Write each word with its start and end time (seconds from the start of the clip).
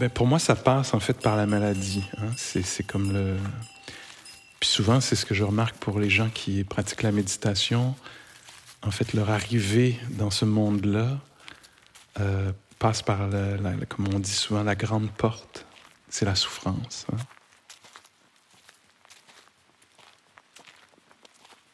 Ben, 0.00 0.08
pour 0.08 0.26
moi, 0.26 0.38
ça 0.38 0.56
passe 0.56 0.94
en 0.94 0.98
fait 0.98 1.20
par 1.20 1.36
la 1.36 1.44
maladie. 1.44 2.02
Hein. 2.16 2.30
C'est 2.34 2.82
comme 2.84 3.12
le. 3.12 3.36
Puis 4.58 4.70
souvent, 4.70 4.98
c'est 5.02 5.14
ce 5.14 5.26
que 5.26 5.34
je 5.34 5.44
remarque 5.44 5.76
pour 5.76 6.00
les 6.00 6.08
gens 6.08 6.30
qui 6.30 6.64
pratiquent 6.64 7.02
la 7.02 7.12
méditation. 7.12 7.94
En 8.80 8.90
fait, 8.90 9.12
leur 9.12 9.28
arrivée 9.28 10.00
dans 10.08 10.30
ce 10.30 10.46
monde-là 10.46 11.20
euh, 12.18 12.50
passe 12.78 13.02
par, 13.02 13.28
la, 13.28 13.74
comme 13.90 14.08
on 14.14 14.18
dit 14.18 14.32
souvent, 14.32 14.62
la 14.62 14.74
grande 14.74 15.10
porte. 15.10 15.66
C'est 16.08 16.24
la 16.24 16.34
souffrance. 16.34 17.04
Hein. 17.12 17.18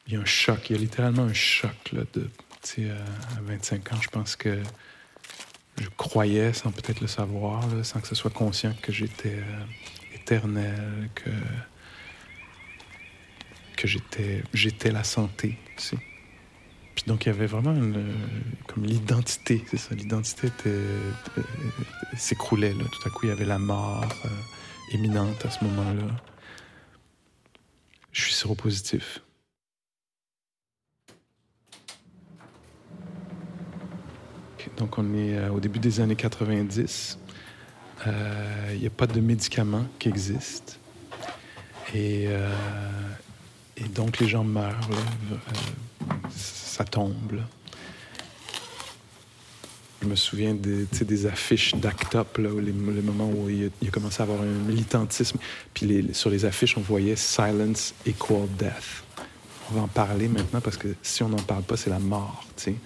Il 0.08 0.14
y 0.14 0.16
a 0.16 0.20
un 0.20 0.24
choc, 0.24 0.68
il 0.68 0.74
y 0.74 0.78
a 0.80 0.82
littéralement 0.82 1.22
un 1.22 1.32
choc 1.32 1.92
là, 1.92 2.02
de, 2.12 2.28
à 2.90 3.40
25 3.42 3.92
ans, 3.92 4.00
je 4.00 4.08
pense 4.08 4.34
que 4.34 4.60
je 5.78 5.88
croyais, 5.96 6.52
sans 6.52 6.70
peut-être 6.72 7.00
le 7.00 7.06
savoir, 7.06 7.62
sans 7.82 8.00
que 8.00 8.08
ce 8.08 8.14
soit 8.14 8.30
conscient, 8.30 8.74
que 8.82 8.92
j'étais 8.92 9.34
euh, 9.34 9.64
éternel, 10.14 11.10
que, 11.14 11.30
que 13.76 13.86
j'étais, 13.86 14.42
j'étais 14.54 14.90
la 14.90 15.04
santé. 15.04 15.58
Puis 15.76 17.04
donc 17.06 17.26
il 17.26 17.28
y 17.28 17.32
avait 17.32 17.46
vraiment 17.46 17.74
une, 17.74 18.14
comme 18.66 18.84
l'identité, 18.84 19.62
c'est 19.70 19.76
ça, 19.76 19.94
l'identité 19.94 20.48
s'écroulait. 22.16 22.72
Là. 22.72 22.84
Tout 22.84 23.08
à 23.08 23.10
coup, 23.10 23.26
il 23.26 23.28
y 23.28 23.32
avait 23.32 23.44
la 23.44 23.58
mort 23.58 24.08
euh, 24.24 24.94
imminente 24.94 25.44
à 25.44 25.50
ce 25.50 25.62
moment-là. 25.64 26.06
Je 28.12 28.22
suis 28.22 28.32
séropositif. 28.32 29.20
Donc, 34.76 34.98
on 34.98 35.14
est 35.14 35.36
euh, 35.36 35.50
au 35.50 35.60
début 35.60 35.78
des 35.78 36.00
années 36.00 36.16
90. 36.16 37.18
Euh, 38.06 38.70
il 38.74 38.80
n'y 38.80 38.86
a 38.86 38.90
pas 38.90 39.06
de 39.06 39.20
médicaments 39.20 39.86
qui 39.98 40.08
existent. 40.08 40.74
Et, 41.94 42.26
euh, 42.28 42.50
donc, 43.94 44.18
les 44.18 44.28
gens 44.28 44.44
meurent. 44.44 44.88
ça 46.30 46.84
tombe. 46.84 47.40
Je 50.02 50.08
me 50.08 50.14
souviens 50.14 50.54
des, 50.54 51.26
affiches 51.26 51.74
d'Act 51.74 52.14
Up, 52.14 52.38
là, 52.38 52.50
les, 52.60 52.72
moments 52.72 53.30
où 53.30 53.48
il 53.48 53.70
a, 53.86 53.90
commencé 53.90 54.20
à 54.20 54.24
avoir 54.24 54.42
un 54.42 54.44
militantisme. 54.44 55.38
Puis 55.72 56.10
sur 56.12 56.30
les 56.30 56.44
affiches, 56.44 56.76
on 56.76 56.82
voyait 56.82 57.16
Silence 57.16 57.94
equal 58.06 58.46
death. 58.58 59.02
On 59.70 59.74
va 59.74 59.80
en 59.82 59.88
parler 59.88 60.28
maintenant 60.28 60.60
parce 60.60 60.76
que 60.76 60.88
si 61.02 61.22
on 61.22 61.28
n'en 61.28 61.42
parle 61.42 61.62
pas, 61.62 61.76
c'est 61.76 61.90
la 61.90 61.98
mort. 61.98 62.44
sais. 62.56 62.76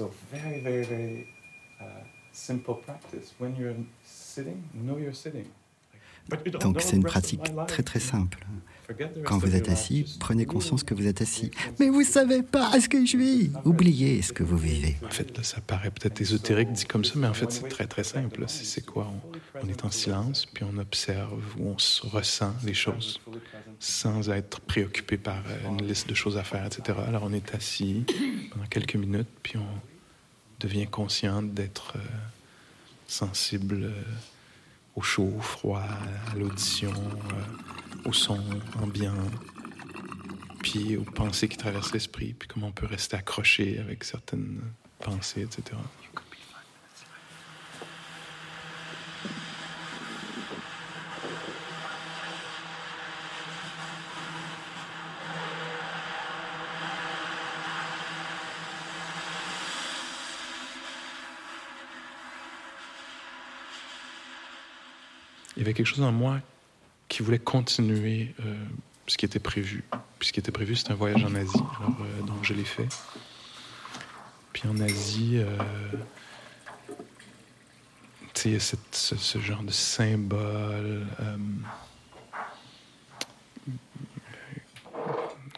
So 0.00 0.10
very, 0.32 0.60
very, 0.60 0.84
very 0.84 1.26
uh, 1.78 1.84
simple 2.32 2.76
practice. 2.76 3.34
When 3.38 3.54
you're 3.54 3.76
sitting, 4.02 4.64
know 4.72 4.96
you're 4.96 5.14
sitting. 5.14 5.44
Donc 6.60 6.80
c'est 6.80 6.96
une 6.96 7.04
pratique 7.04 7.42
très 7.66 7.82
très 7.82 8.00
simple. 8.00 8.46
Quand 9.24 9.36
vous 9.36 9.54
êtes 9.54 9.68
assis, 9.68 10.16
prenez 10.18 10.46
conscience 10.46 10.84
que 10.84 10.94
vous 10.94 11.06
êtes 11.06 11.20
assis. 11.20 11.50
Mais 11.78 11.90
vous 11.90 12.02
savez 12.02 12.42
pas 12.42 12.80
ce 12.80 12.88
que 12.88 13.04
je 13.04 13.18
vis. 13.18 13.50
Oubliez 13.66 14.22
ce 14.22 14.32
que 14.32 14.42
vous 14.42 14.56
vivez. 14.56 14.96
En 15.04 15.10
fait, 15.10 15.36
là, 15.36 15.42
ça 15.42 15.60
paraît 15.60 15.90
peut-être 15.90 16.18
ésotérique 16.18 16.72
dit 16.72 16.86
comme 16.86 17.04
ça, 17.04 17.12
mais 17.16 17.26
en 17.26 17.34
fait, 17.34 17.52
c'est 17.52 17.68
très 17.68 17.86
très 17.86 18.04
simple. 18.04 18.44
C'est 18.46 18.86
quoi? 18.86 19.12
On, 19.62 19.68
est 19.68 19.84
en 19.84 19.90
silence, 19.90 20.46
puis 20.46 20.64
on 20.64 20.78
observe 20.78 21.42
ou 21.58 21.68
on 21.68 22.08
ressent 22.08 22.54
les 22.64 22.74
choses 22.74 23.20
sans 23.78 24.30
être 24.30 24.60
préoccupé 24.60 25.18
par 25.18 25.42
euh, 25.48 25.68
une 25.68 25.86
liste 25.86 26.08
de 26.08 26.14
choses 26.14 26.36
à 26.36 26.42
faire, 26.42 26.66
etc. 26.66 26.98
Alors 27.06 27.22
on 27.24 27.32
est 27.32 27.54
assis 27.54 28.04
pendant 28.52 28.66
quelques 28.66 28.96
minutes, 28.96 29.28
puis 29.42 29.56
on 29.56 29.89
devient 30.60 30.86
conscient 30.86 31.42
d'être 31.42 31.94
euh, 31.96 32.00
sensible. 33.08 33.84
Euh, 33.84 34.02
au 34.96 35.02
chaud, 35.02 35.32
au 35.36 35.40
froid, 35.40 35.82
à 36.32 36.36
l'audition, 36.36 36.92
euh, 36.92 38.08
au 38.08 38.12
son 38.12 38.40
ambiant, 38.82 39.14
puis 40.62 40.96
aux 40.96 41.04
pensées 41.04 41.48
qui 41.48 41.56
traversent 41.56 41.92
l'esprit, 41.92 42.34
puis 42.38 42.48
comment 42.48 42.68
on 42.68 42.72
peut 42.72 42.86
rester 42.86 43.16
accroché 43.16 43.78
avec 43.78 44.04
certaines 44.04 44.60
pensées, 44.98 45.42
etc. 45.42 45.76
quelque 65.74 65.86
chose 65.86 66.02
en 66.02 66.12
moi 66.12 66.40
qui 67.08 67.22
voulait 67.22 67.38
continuer 67.38 68.34
euh, 68.44 68.54
ce 69.06 69.18
qui 69.18 69.26
était 69.26 69.40
prévu. 69.40 69.84
Puis 70.18 70.28
ce 70.28 70.32
qui 70.32 70.40
était 70.40 70.52
prévu, 70.52 70.76
c'était 70.76 70.92
un 70.92 70.96
voyage 70.96 71.24
en 71.24 71.34
Asie. 71.34 71.50
Euh, 71.58 72.22
donc, 72.22 72.42
je 72.42 72.54
l'ai 72.54 72.64
fait. 72.64 72.88
Puis 74.52 74.68
en 74.68 74.78
Asie, 74.80 75.38
euh, 75.38 75.58
y 78.44 78.54
a 78.54 78.60
ce, 78.60 79.38
genre 79.38 79.62
de 79.62 79.70
symbole, 79.70 81.06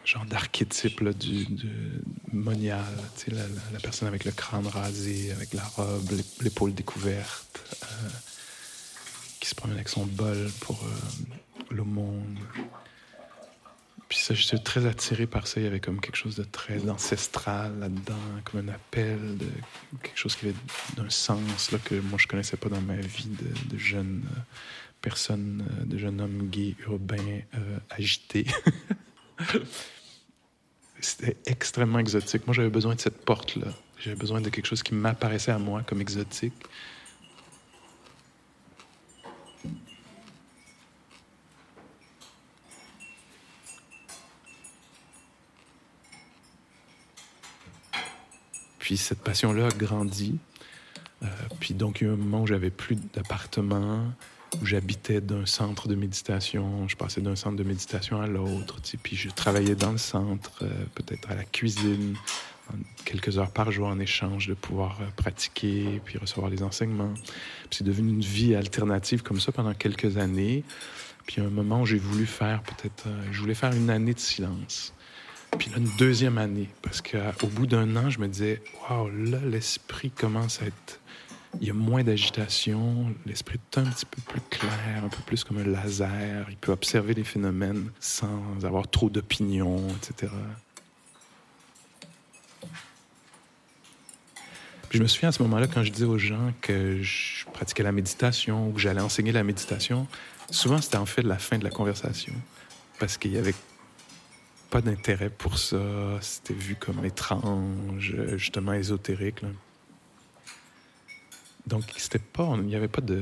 genre 0.03 0.25
d'archétype 0.25 1.01
du, 1.17 1.47
monial, 2.33 2.83
la, 3.27 3.43
la, 3.71 3.79
personne 3.79 4.07
avec 4.09 4.25
le 4.25 4.31
crâne 4.31 4.67
rasé, 4.67 5.31
avec 5.31 5.53
la 5.53 5.63
robe, 5.63 6.09
l'épaule 6.41 6.73
découverte 6.73 7.63
qui 9.43 9.49
se 9.49 9.55
promène 9.55 9.75
avec 9.75 9.89
son 9.89 10.05
bol 10.05 10.49
pour 10.61 10.81
euh, 10.85 11.75
le 11.75 11.83
monde. 11.83 12.39
Puis 14.07 14.17
ça, 14.19 14.33
j'étais 14.33 14.57
très 14.57 14.85
attiré 14.85 15.27
par 15.27 15.47
ça. 15.47 15.59
Il 15.59 15.63
y 15.65 15.67
avait 15.67 15.81
comme 15.81 15.99
quelque 15.99 16.15
chose 16.15 16.37
de 16.37 16.45
très 16.45 16.89
ancestral 16.89 17.77
là-dedans, 17.77 18.15
comme 18.45 18.69
un 18.69 18.71
appel, 18.71 19.37
de 19.37 19.47
quelque 20.01 20.17
chose 20.17 20.37
qui 20.37 20.45
avait 20.45 20.55
d'un 20.95 21.09
sens 21.09 21.73
là, 21.73 21.77
que 21.83 21.95
moi 21.95 22.17
je 22.17 22.27
connaissais 22.27 22.55
pas 22.55 22.69
dans 22.69 22.79
ma 22.79 22.95
vie 22.95 23.27
de, 23.69 23.77
jeune 23.77 24.23
euh, 24.31 24.39
personne, 25.01 25.67
euh, 25.69 25.83
de 25.87 25.97
jeune 25.97 26.21
homme 26.21 26.47
gay, 26.49 26.77
urbain, 26.87 27.41
agité. 27.89 28.45
C'était 31.01 31.35
extrêmement 31.47 31.99
exotique. 31.99 32.47
Moi, 32.47 32.53
j'avais 32.53 32.69
besoin 32.69 32.95
de 32.95 33.01
cette 33.01 33.25
porte-là. 33.25 33.73
J'avais 33.99 34.15
besoin 34.15 34.39
de 34.39 34.49
quelque 34.49 34.67
chose 34.67 34.83
qui 34.83 34.93
m'apparaissait 34.93 35.51
à 35.51 35.59
moi 35.59 35.83
comme 35.85 35.99
exotique 35.99 36.53
Puis 48.83 48.97
cette 48.97 49.19
passion-là 49.19 49.67
a 49.67 49.69
grandi. 49.69 50.37
Euh, 51.23 51.27
puis 51.61 51.73
donc, 51.73 52.01
il 52.01 52.03
y 52.03 52.07
a 52.07 52.09
eu 52.09 52.13
un 52.15 52.17
moment 52.17 52.41
où 52.41 52.47
j'avais 52.47 52.69
plus 52.69 52.97
d'appartement. 53.13 54.03
où 54.61 54.65
j'habitais 54.65 55.21
d'un 55.21 55.45
centre 55.45 55.87
de 55.87 55.95
méditation. 55.95 56.85
Je 56.89 56.97
passais 56.97 57.21
d'un 57.21 57.37
centre 57.37 57.55
de 57.55 57.63
méditation 57.63 58.21
à 58.21 58.27
l'autre. 58.27 58.81
Puis 59.01 59.15
je 59.15 59.29
travaillais 59.29 59.75
dans 59.75 59.93
le 59.93 59.97
centre, 59.97 60.51
euh, 60.63 60.69
peut-être 60.95 61.31
à 61.31 61.35
la 61.35 61.45
cuisine, 61.45 62.17
quelques 63.05 63.37
heures 63.37 63.51
par 63.51 63.71
jour 63.71 63.87
en 63.87 63.99
échange 63.99 64.49
de 64.49 64.53
pouvoir 64.53 64.99
euh, 64.99 65.05
pratiquer 65.15 66.01
puis 66.03 66.17
recevoir 66.17 66.49
les 66.49 66.61
enseignements. 66.61 67.13
c'est 67.71 67.85
devenu 67.85 68.09
une 68.09 68.21
vie 68.21 68.53
alternative 68.53 69.23
comme 69.23 69.39
ça 69.39 69.53
pendant 69.53 69.73
quelques 69.73 70.17
années. 70.17 70.65
Puis 71.25 71.41
à 71.41 71.45
un 71.45 71.49
moment 71.49 71.85
j'ai 71.85 71.99
voulu 71.99 72.25
faire 72.25 72.61
peut-être, 72.63 73.07
euh, 73.07 73.23
je 73.31 73.39
voulais 73.39 73.55
faire 73.55 73.71
une 73.71 73.89
année 73.89 74.13
de 74.13 74.19
silence. 74.19 74.93
Puis 75.57 75.69
là, 75.69 75.77
une 75.77 75.89
deuxième 75.97 76.37
année, 76.37 76.69
parce 76.81 77.01
qu'au 77.01 77.47
bout 77.47 77.67
d'un 77.67 77.95
an, 77.95 78.09
je 78.09 78.19
me 78.19 78.27
disais, 78.27 78.61
waouh, 78.89 79.09
là, 79.09 79.39
l'esprit 79.45 80.09
commence 80.09 80.61
à 80.61 80.65
être. 80.65 80.99
Il 81.61 81.67
y 81.67 81.69
a 81.69 81.73
moins 81.73 82.03
d'agitation, 82.03 83.13
l'esprit 83.27 83.59
est 83.71 83.77
un 83.77 83.83
petit 83.83 84.07
peu 84.07 84.19
plus 84.21 84.41
clair, 84.49 85.03
un 85.03 85.09
peu 85.09 85.21
plus 85.25 85.43
comme 85.43 85.59
un 85.59 85.63
laser. 85.63 86.47
Il 86.49 86.57
peut 86.57 86.71
observer 86.71 87.13
les 87.13 87.23
phénomènes 87.23 87.91
sans 87.99 88.41
avoir 88.63 88.87
trop 88.87 89.09
d'opinions, 89.11 89.87
etc. 89.89 90.31
Je 94.89 95.01
me 95.01 95.07
souviens 95.07 95.29
à 95.29 95.31
ce 95.31 95.43
moment-là, 95.43 95.67
quand 95.67 95.83
je 95.83 95.91
disais 95.91 96.05
aux 96.05 96.17
gens 96.17 96.53
que 96.61 97.01
je 97.03 97.45
pratiquais 97.53 97.83
la 97.83 97.91
méditation 97.91 98.69
ou 98.69 98.71
que 98.71 98.79
j'allais 98.79 99.01
enseigner 99.01 99.31
la 99.31 99.43
méditation, 99.43 100.07
souvent 100.49 100.81
c'était 100.81 100.97
en 100.97 101.05
fait 101.05 101.21
la 101.21 101.37
fin 101.37 101.59
de 101.59 101.63
la 101.63 101.71
conversation. 101.71 102.33
Parce 102.99 103.17
qu'il 103.17 103.31
y 103.31 103.37
avait 103.37 103.55
pas 104.73 104.81
d'intérêt 104.81 105.29
pour 105.29 105.59
ça. 105.59 105.77
C'était 106.21 106.55
vu 106.55 106.75
comme 106.75 107.05
étrange, 107.05 108.15
justement 108.37 108.73
ésotérique. 108.73 109.41
Donc, 111.67 111.83
c'était 111.95 112.17
pas, 112.17 112.55
il 112.57 112.63
n'y 112.63 112.75
avait 112.75 112.87
pas 112.87 113.01
de, 113.01 113.21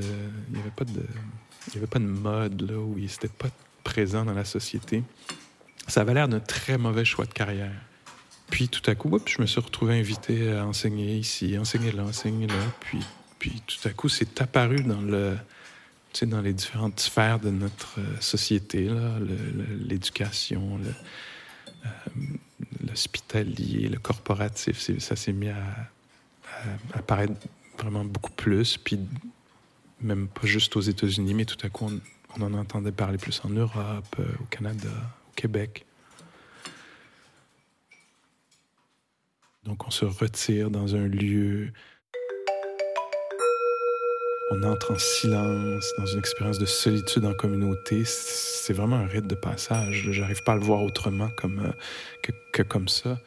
il 0.49 0.57
y 0.57 0.61
avait 0.61 0.71
pas 0.71 0.85
de, 0.85 1.03
il 1.67 1.77
avait 1.77 1.87
pas 1.87 1.99
de 1.99 2.05
mode 2.05 2.71
là 2.71 2.77
où 2.77 2.97
il 2.97 3.03
n'était 3.03 3.27
pas 3.27 3.49
présent 3.83 4.23
dans 4.23 4.33
la 4.33 4.45
société. 4.45 5.03
Ça 5.87 6.01
avait 6.01 6.13
l'air 6.13 6.29
d'un 6.29 6.39
très 6.39 6.77
mauvais 6.77 7.03
choix 7.03 7.25
de 7.25 7.33
carrière. 7.33 7.75
Puis 8.49 8.69
tout 8.69 8.89
à 8.89 8.95
coup, 8.95 9.19
je 9.25 9.41
me 9.41 9.45
suis 9.45 9.59
retrouvé 9.59 9.99
invité 9.99 10.53
à 10.53 10.65
enseigner 10.65 11.17
ici, 11.17 11.57
enseigner 11.57 11.91
là, 11.91 12.05
enseigner 12.05 12.47
là. 12.47 12.63
Puis, 12.79 13.01
puis 13.39 13.61
tout 13.67 13.85
à 13.89 13.91
coup, 13.91 14.07
c'est 14.07 14.41
apparu 14.41 14.83
dans 14.83 15.01
le, 15.01 15.35
tu 16.13 16.19
sais, 16.19 16.25
dans 16.27 16.41
les 16.41 16.53
différentes 16.53 17.01
sphères 17.01 17.41
de 17.41 17.49
notre 17.49 17.99
société, 18.21 18.89
l'éducation, 19.85 20.77
le, 20.77 20.87
euh, 20.87 20.93
l'hospitalier, 22.87 23.87
le 23.89 23.99
corporatif, 23.99 24.79
ça 24.99 25.15
s'est 25.15 25.33
mis 25.33 25.49
à, 25.49 25.63
apparaître 26.93 27.33
vraiment 27.77 28.05
beaucoup 28.05 28.31
plus. 28.31 28.77
Puis 28.77 28.99
même 30.01 30.27
pas 30.27 30.45
juste 30.45 30.75
aux 30.75 30.81
États-Unis, 30.81 31.33
mais 31.33 31.45
tout 31.45 31.63
à 31.65 31.69
coup, 31.69 31.89
on, 32.37 32.41
en 32.41 32.53
entendait 32.53 32.91
parler 32.91 33.17
plus 33.17 33.41
en 33.43 33.49
Europe, 33.49 34.15
euh, 34.19 34.25
au 34.39 34.45
Canada, 34.45 34.89
au 35.29 35.33
Québec. 35.35 35.85
Donc 39.63 39.85
on 39.87 39.91
se 39.91 40.05
retire 40.05 40.71
dans 40.71 40.95
un 40.95 41.07
lieu 41.07 41.71
on 44.51 44.63
entre 44.63 44.91
en 44.91 44.99
silence, 44.99 45.93
dans 45.97 46.05
une 46.05 46.19
expérience 46.19 46.59
de 46.59 46.65
solitude 46.65 47.23
en 47.25 47.33
communauté. 47.33 48.03
C'est 48.05 48.73
vraiment 48.73 48.97
un 48.97 49.07
rite 49.07 49.25
de 49.25 49.35
passage. 49.35 50.09
J'arrive 50.11 50.43
pas 50.43 50.51
à 50.51 50.55
le 50.55 50.61
voir 50.61 50.83
autrement 50.83 51.29
euh, 51.45 51.71
que, 52.51 52.61
comme 52.61 52.87
ça. 52.87 53.17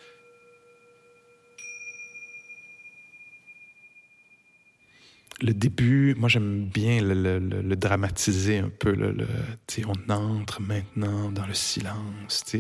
le 5.43 5.53
début, 5.53 6.15
moi 6.15 6.29
j'aime 6.29 6.65
bien 6.65 7.03
le, 7.03 7.75
dramatiser 7.75 8.59
un 8.59 8.71
peu. 8.71 8.97
On 9.87 10.13
entre 10.13 10.63
maintenant 10.63 11.31
dans 11.31 11.47
le 11.47 11.53
silence, 11.55 12.57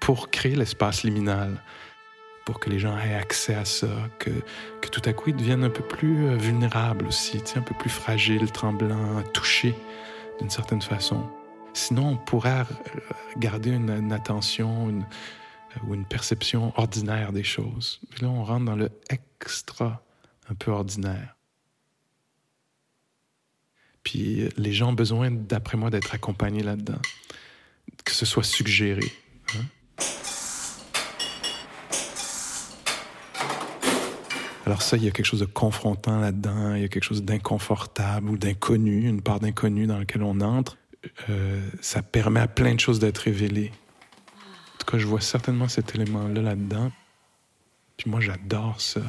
pour 0.00 0.30
créer 0.30 0.56
l'espace 0.56 1.04
liminal 1.04 1.62
pour 2.44 2.60
que 2.60 2.68
les 2.68 2.78
gens 2.78 2.96
aient 2.98 3.14
accès 3.14 3.54
à 3.54 3.64
ça, 3.64 3.88
que, 4.18 4.30
que 4.80 4.88
tout 4.88 5.02
à 5.04 5.12
coup 5.12 5.30
ils 5.30 5.36
deviennent 5.36 5.64
un 5.64 5.70
peu 5.70 5.82
plus 5.82 6.26
euh, 6.26 6.36
vulnérables 6.36 7.06
aussi, 7.06 7.42
un 7.56 7.62
peu 7.62 7.74
plus 7.74 7.90
fragiles, 7.90 8.50
tremblants, 8.52 9.22
touchés 9.32 9.74
d'une 10.38 10.50
certaine 10.50 10.82
façon. 10.82 11.28
Sinon, 11.72 12.10
on 12.10 12.16
pourrait 12.16 12.64
garder 13.36 13.70
une, 13.70 14.12
attention 14.12 14.90
une, 14.90 15.02
euh, 15.02 15.80
ou 15.86 15.94
une 15.94 16.04
perception 16.04 16.72
ordinaire 16.76 17.32
des 17.32 17.42
choses. 17.42 18.00
là, 18.20 18.28
on 18.28 18.44
rentre 18.44 18.64
dans 18.66 18.76
le 18.76 18.90
extra 19.10 20.02
un 20.48 20.54
peu 20.54 20.70
ordinaire. 20.70 21.36
Puis 24.02 24.48
les 24.58 24.72
gens 24.72 24.90
ont 24.90 24.94
besoin, 24.94 25.30
d'après 25.30 25.78
moi, 25.78 25.88
d'être 25.88 26.14
accompagnés 26.14 26.62
là-dedans, 26.62 27.00
que 28.04 28.12
ce 28.12 28.26
soit 28.26 28.44
suggéré. 28.44 29.10
Hein? 29.56 29.64
Alors 34.66 34.80
ça, 34.80 34.96
il 34.96 35.04
y 35.04 35.08
a 35.08 35.10
quelque 35.10 35.26
chose 35.26 35.40
de 35.40 35.46
confrontant 35.46 36.20
là-dedans, 36.20 36.74
il 36.74 36.82
y 36.82 36.84
a 36.84 36.88
quelque 36.88 37.04
chose 37.04 37.22
d'inconfortable 37.22 38.30
ou 38.30 38.38
d'inconnu, 38.38 39.08
une 39.08 39.20
part 39.20 39.40
d'inconnu 39.40 39.86
dans 39.86 39.98
laquelle 39.98 40.22
on 40.22 40.40
entre. 40.40 40.78
Euh, 41.28 41.60
ça 41.82 42.02
permet 42.02 42.40
à 42.40 42.48
plein 42.48 42.74
de 42.74 42.80
choses 42.80 42.98
d'être 42.98 43.18
révélées. 43.18 43.72
En 44.74 44.78
tout 44.78 44.90
cas, 44.90 44.98
je 44.98 45.06
vois 45.06 45.20
certainement 45.20 45.68
cet 45.68 45.94
élément-là 45.94 46.40
là-dedans. 46.40 46.90
Puis 47.98 48.10
moi, 48.10 48.20
j'adore 48.20 48.80
ça. 48.80 49.00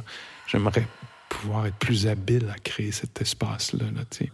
J'aimerais 0.48 0.86
pouvoir 1.30 1.66
être 1.66 1.78
plus 1.78 2.08
habile 2.08 2.52
à 2.54 2.60
créer 2.60 2.92
cet 2.92 3.22
espace-là, 3.22 3.86
là, 3.96 4.02
tu 4.10 4.26
sais. 4.26 4.32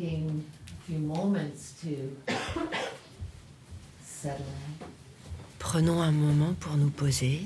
Taking 0.00 0.44
a 0.66 0.86
few 0.86 0.98
moments 0.98 1.74
to 1.82 2.16
settle 4.02 4.46
in. 4.46 4.86
Prenons 5.58 6.00
un 6.00 6.12
moment 6.12 6.54
pour 6.58 6.76
nous 6.76 6.90
poser. 6.90 7.42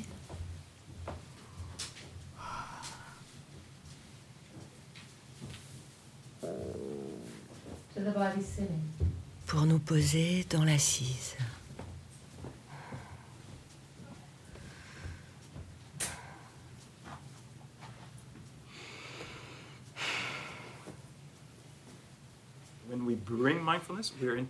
Pour 9.46 9.66
nous 9.66 9.78
poser 9.78 10.44
dans 10.50 10.64
l'assise. 10.64 11.36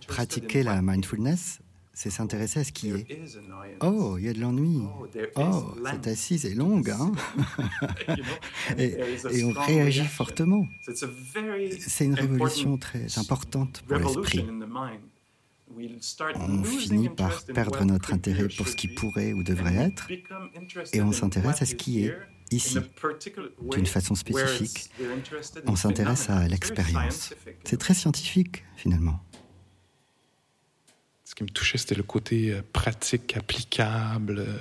Pratiquer 0.07 0.63
la 0.63 0.81
mindfulness, 0.81 1.59
c'est 1.93 2.09
s'intéresser 2.09 2.59
à 2.59 2.63
ce 2.63 2.71
qui 2.71 2.91
est. 2.91 3.07
Oh, 3.81 4.15
il 4.17 4.25
y 4.25 4.29
a 4.29 4.33
de 4.33 4.39
l'ennui. 4.39 4.81
Oh, 5.35 5.73
cette 5.89 6.07
assise 6.07 6.45
est 6.45 6.53
longue, 6.53 6.89
hein 6.89 7.11
et, 8.77 8.97
et, 9.31 9.43
on 9.43 9.51
réagit 9.51 10.05
fortement. 10.05 10.67
C'est 10.91 12.05
une 12.05 12.15
révolution 12.15 12.77
très 12.77 13.17
importante 13.17 13.83
pour 13.87 13.97
l'esprit. 13.97 14.45
On 16.35 16.63
finit 16.63 17.09
par 17.09 17.43
perdre 17.45 17.83
notre 17.85 18.13
intérêt 18.13 18.47
pour 18.47 18.67
ce 18.67 18.75
qui 18.75 18.87
pourrait 18.87 19.33
ou 19.33 19.43
devrait 19.43 19.75
être, 19.75 20.07
et 20.93 21.01
on 21.01 21.11
s'intéresse 21.11 21.61
à 21.61 21.65
ce 21.65 21.75
qui 21.75 22.05
est 22.05 22.15
ici, 22.51 22.77
d'une 23.71 23.85
façon 23.85 24.15
spécifique. 24.15 24.91
On 25.65 25.75
s'intéresse 25.75 26.29
à 26.29 26.47
l'expérience. 26.47 27.33
C'est 27.63 27.77
très 27.77 27.93
scientifique, 27.93 28.63
finalement. 28.75 29.19
Ce 31.25 31.33
qui 31.33 31.43
me 31.43 31.49
touchait, 31.49 31.77
c'était 31.77 31.95
le 31.95 32.03
côté 32.03 32.53
euh, 32.53 32.61
pratique, 32.71 33.35
applicable. 33.35 34.39
Euh, 34.39 34.57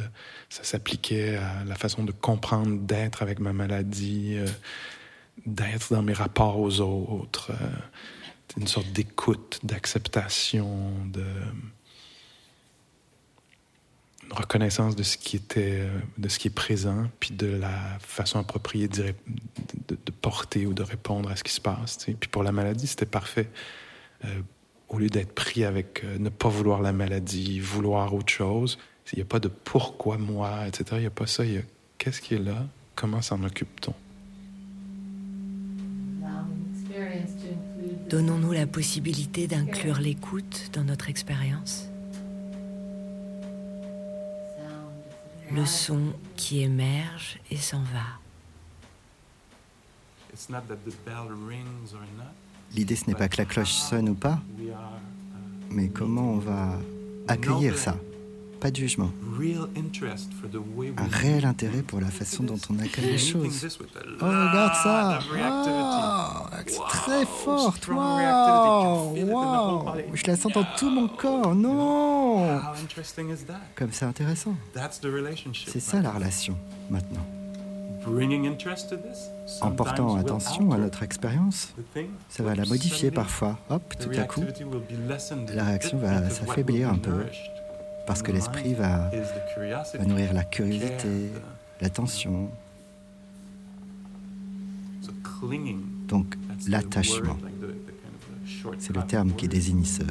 ça 0.49 0.65
s'appliquait 0.65 1.37
à 1.37 1.63
la 1.65 1.77
façon 1.77 2.03
de 2.03 2.11
comprendre, 2.11 2.81
d'être 2.81 3.23
avec 3.23 3.39
ma 3.39 3.53
maladie, 3.53 4.35
euh, 4.37 4.47
d'être 5.47 5.93
dans 5.93 6.03
mes 6.03 6.15
rapports 6.15 6.59
aux 6.59 6.81
autres. 6.81 7.53
Une 8.57 8.67
sorte 8.67 8.91
d'écoute, 8.93 9.61
d'acceptation, 9.65 10.93
de 11.07 11.25
reconnaissance 14.31 14.97
de 14.97 15.03
ce 15.03 15.17
qui 15.17 15.37
était, 15.37 15.87
de 16.19 16.29
ce 16.29 16.39
qui 16.39 16.49
est 16.49 16.55
présent, 16.55 17.09
puis 17.21 17.35
de 17.35 17.47
la 17.47 17.99
façon 18.01 18.39
appropriée 18.39 18.89
de, 18.89 19.15
porter 20.21 20.67
ou 20.67 20.73
de 20.73 20.83
répondre 20.83 21.31
à 21.31 21.37
ce 21.37 21.45
qui 21.45 21.53
se 21.53 21.61
passe. 21.61 21.99
Puis 21.99 22.29
pour 22.31 22.43
la 22.43 22.53
maladie, 22.53 22.87
c'était 22.87 23.07
parfait 23.07 23.49
au 24.89 24.99
lieu 24.99 25.09
d'être 25.09 25.33
pris 25.35 25.65
avec 25.65 26.03
euh, 26.05 26.19
ne 26.19 26.29
pas 26.29 26.49
vouloir 26.49 26.81
la 26.81 26.93
maladie, 26.93 27.61
vouloir 27.61 28.15
autre 28.15 28.33
chose, 28.33 28.79
il 29.13 29.17
n'y 29.17 29.23
a 29.23 29.27
pas 29.27 29.41
de 29.41 29.49
pourquoi 29.49 30.19
moi, 30.19 30.67
etc. 30.67 30.85
Il 30.93 31.01
n'y 31.01 31.07
a 31.07 31.11
pas 31.11 31.27
ça. 31.27 31.45
Il 31.45 31.53
y 31.53 31.59
a 31.59 31.63
qu'est-ce 31.99 32.21
qui 32.21 32.35
est 32.35 32.39
là, 32.39 32.67
comment 32.95 33.21
s'en 33.21 33.43
occupe-t-on? 33.45 33.95
Donnons-nous 38.15 38.53
la 38.53 38.69
possibilité 38.69 39.49
d'inclure 39.49 39.99
l'écoute 39.99 40.71
dans 40.73 40.85
notre 40.85 41.11
expérience. 41.11 41.89
Le 45.51 45.67
son 45.67 46.13
qui 46.37 46.61
émerge 46.61 47.41
et 47.51 47.57
s'en 47.57 47.83
va. 47.83 48.05
L'idée, 52.73 52.95
ce 52.95 53.07
n'est 53.09 53.17
pas 53.17 53.29
que 53.29 53.39
la 53.39 53.47
cloche 53.47 53.73
sonne 53.73 54.09
ou 54.09 54.15
pas, 54.15 54.41
mais 55.73 55.89
comment 55.89 56.35
on 56.35 56.39
va 56.39 56.79
accueillir 57.27 57.77
ça? 57.77 57.97
Pas 58.65 58.71
de 58.71 58.77
jugement. 58.77 59.11
Un 60.97 61.07
réel 61.19 61.45
intérêt 61.45 61.83
pour 61.83 62.01
la 62.01 62.07
façon 62.07 62.45
dont 62.45 62.59
on 62.71 62.79
accueille 62.79 63.11
les 63.11 63.19
choses. 63.19 63.79
Oh, 64.23 64.25
regarde 64.25 64.75
ça 64.83 65.19
oh, 65.21 66.87
Très 66.89 67.27
forte 67.27 67.87
wow. 67.89 69.15
wow. 69.27 69.93
Je 70.15 70.27
la 70.27 70.37
sens 70.37 70.51
dans 70.51 70.65
tout 70.79 70.89
mon 70.89 71.09
corps. 71.09 71.55
Non 71.55 72.59
Comme 73.75 73.93
c'est 73.93 74.07
intéressant. 74.07 74.57
C'est 75.67 75.81
ça 75.81 76.01
la 76.01 76.13
relation, 76.13 76.57
maintenant 76.89 77.27
en 79.61 79.71
portant 79.71 80.17
attention 80.17 80.73
à 80.73 80.79
notre 80.79 81.03
expérience, 81.03 81.75
ça 82.29 82.43
va 82.43 82.55
la 82.55 82.65
modifier 82.67 83.11
parfois. 83.11 83.59
Hop, 83.71 83.95
tout 83.99 84.11
à 84.19 84.25
coup, 84.25 84.43
la 85.55 85.65
réaction 85.65 85.99
va 85.99 86.29
s'affaiblir 86.29 86.91
un 86.91 86.99
peu 86.99 87.25
parce 88.07 88.23
que 88.23 88.33
l'esprit 88.33 88.75
va, 88.75 89.11
nourrir 90.07 90.33
la 90.33 90.45
curiosité, 90.45 91.31
l'attention. 91.81 92.51
Donc 96.09 96.37
l'attachement, 96.69 97.37
c'est 98.79 98.95
le 98.95 99.03
terme 99.03 99.33
qui 99.33 99.49
désigne 99.49 99.85
ce, 99.85 100.03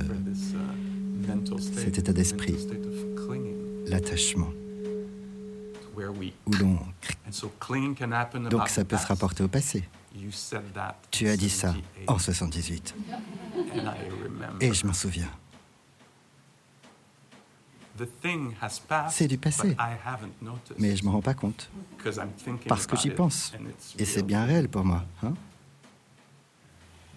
cet 1.76 1.98
état 1.98 2.14
d'esprit, 2.14 2.56
l'attachement 3.88 4.50
où 6.46 6.52
l'on 6.54 6.80
donc 8.50 8.68
ça 8.68 8.86
peut 8.86 8.98
se 8.98 9.08
rapporter 9.08 9.44
au 9.44 9.48
passé. 9.48 9.84
Tu 11.10 11.28
as 11.28 11.38
dit 11.38 11.50
ça 11.50 11.74
en 12.08 12.20
78. 12.20 12.96
Et 14.62 14.74
je 14.74 14.86
m'en 14.86 14.94
souviens. 14.94 15.30
C'est 19.10 19.28
du 19.28 19.38
passé, 19.38 19.76
mais 20.80 20.96
je 20.96 21.04
ne 21.04 21.08
me 21.08 21.14
rends 21.14 21.22
pas 21.22 21.36
compte, 21.36 21.70
parce 22.68 22.88
que 22.88 22.98
j'y 22.98 23.12
pense, 23.12 23.54
et 24.00 24.06
c'est 24.06 24.24
bien 24.24 24.46
réel 24.46 24.68
pour 24.68 24.84
moi. 24.84 25.04
Hein? 25.22 25.34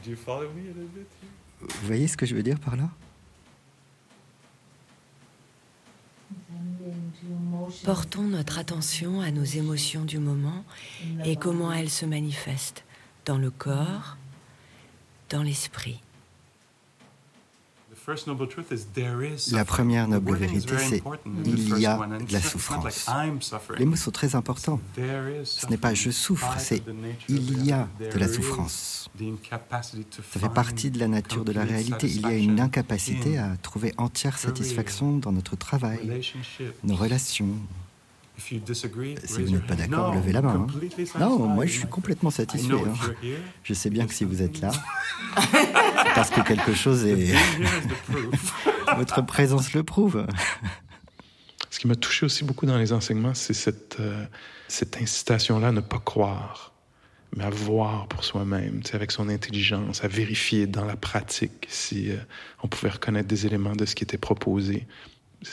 Vous 0.05 1.87
voyez 1.87 2.07
ce 2.07 2.17
que 2.17 2.27
je 2.27 2.35
veux 2.35 2.43
dire 2.43 2.61
par 2.61 2.77
là? 2.77 2.91
Portons 7.85 8.23
notre 8.23 8.59
attention 8.59 9.21
à 9.21 9.31
nos 9.31 9.45
émotions 9.45 10.05
du 10.05 10.19
moment 10.19 10.65
et 11.25 11.37
comment 11.37 11.73
elles 11.73 11.91
se 11.91 12.07
manifestent 12.07 12.85
dans 13.25 13.39
le 13.39 13.51
corps, 13.51 14.17
dans 15.31 15.43
l'esprit. 15.43 16.01
La 19.53 19.65
première 19.65 20.09
noble 20.09 20.37
vérité, 20.37 20.75
c'est 20.79 21.03
il 21.45 21.79
y 21.79 21.87
a 21.87 21.97
de 21.97 22.33
la 22.33 22.41
souffrance. 22.41 23.07
Les 23.79 23.85
mots 23.85 23.97
sont 23.97 24.11
très 24.11 24.35
importants. 24.35 24.81
Ce 25.45 25.67
n'est 25.67 25.77
pas 25.77 25.95
je 25.95 26.11
souffre, 26.11 26.55
c'est 26.59 26.83
il 27.29 27.65
y 27.65 27.73
a 27.73 27.89
de 28.01 28.19
la 28.19 28.29
souffrance. 28.29 29.11
Ça 30.33 30.41
fait 30.41 30.49
partie 30.49 30.91
de 30.91 30.99
la 30.99 31.09
nature 31.09 31.45
de 31.45 31.53
la 31.53 31.65
réalité. 31.65 32.07
Il 32.07 32.21
y 32.23 32.27
a 32.27 32.37
une 32.37 32.61
incapacité 32.61 33.39
à 33.39 33.57
trouver 33.57 33.93
entière 33.97 34.39
satisfaction 34.39 35.19
dans 35.19 35.33
notre 35.33 35.57
travail, 35.57 36.23
nos 36.85 36.97
relations, 36.97 37.49
si 38.39 38.59
vous 38.59 39.51
n'êtes 39.51 39.67
pas 39.67 39.75
d'accord, 39.75 40.15
levez 40.15 40.33
la 40.33 40.43
main. 40.43 40.67
Hein. 40.69 41.19
Non, 41.19 41.47
moi 41.47 41.67
je 41.67 41.73
suis 41.73 41.89
complètement 41.89 42.31
satisfait. 42.31 42.75
Hein. 42.75 43.15
Je 43.63 43.75
sais 43.75 43.91
bien 43.91 44.07
que 44.07 44.15
si 44.15 44.25
vous 44.25 44.43
êtes 44.43 44.61
là, 44.61 44.71
c'est 45.41 45.73
parce 46.15 46.31
que 46.31 46.41
quelque 46.43 46.75
chose 46.75 47.05
est... 47.07 47.35
Votre 48.97 49.25
présence 49.25 49.73
le 49.73 49.83
prouve. 49.83 50.27
Ce 51.71 51.79
qui 51.79 51.89
m'a 51.89 51.97
touché 51.97 52.25
aussi 52.25 52.45
beaucoup 52.45 52.67
dans 52.67 52.79
les 52.79 52.93
enseignements, 52.93 53.35
c'est 53.35 53.53
cette, 53.53 53.99
euh, 54.01 54.25
cette 54.69 54.97
incitation-là 54.97 55.69
à 55.69 55.73
ne 55.73 55.81
pas 55.81 55.99
croire, 55.99 56.73
mais 57.35 57.45
à 57.45 57.51
voir 57.51 58.07
pour 58.07 58.25
soi-même, 58.25 58.81
avec 58.93 59.11
son 59.11 59.29
intelligence, 59.29 60.05
à 60.05 60.09
vérifier 60.09 60.67
dans 60.67 60.85
la 60.85 60.97
pratique 60.97 61.67
si 61.69 62.11
euh, 62.11 62.17
on 62.63 62.69
pouvait 62.69 62.91
reconnaître 62.91 63.29
des 63.29 63.45
éléments 63.45 63.75
de 63.75 63.85
ce 63.85 63.95
qui 63.95 64.05
était 64.05 64.19
proposé 64.19 64.87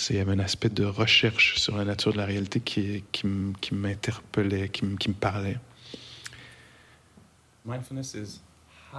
il 0.10 0.16
y 0.16 0.20
avait 0.20 0.32
un 0.32 0.40
aspect 0.40 0.70
de 0.70 0.86
recherche 0.86 1.60
sur 1.60 1.78
la 1.78 1.86
nature 1.86 2.14
de 2.14 2.18
la 2.18 2.26
réalité 2.26 2.60
qui, 2.60 3.04
qui, 3.12 3.74
m'interpellait, 3.74 4.70
qui, 4.70 4.84
qui, 4.98 5.10
me 5.10 5.14
parlait. 5.14 5.58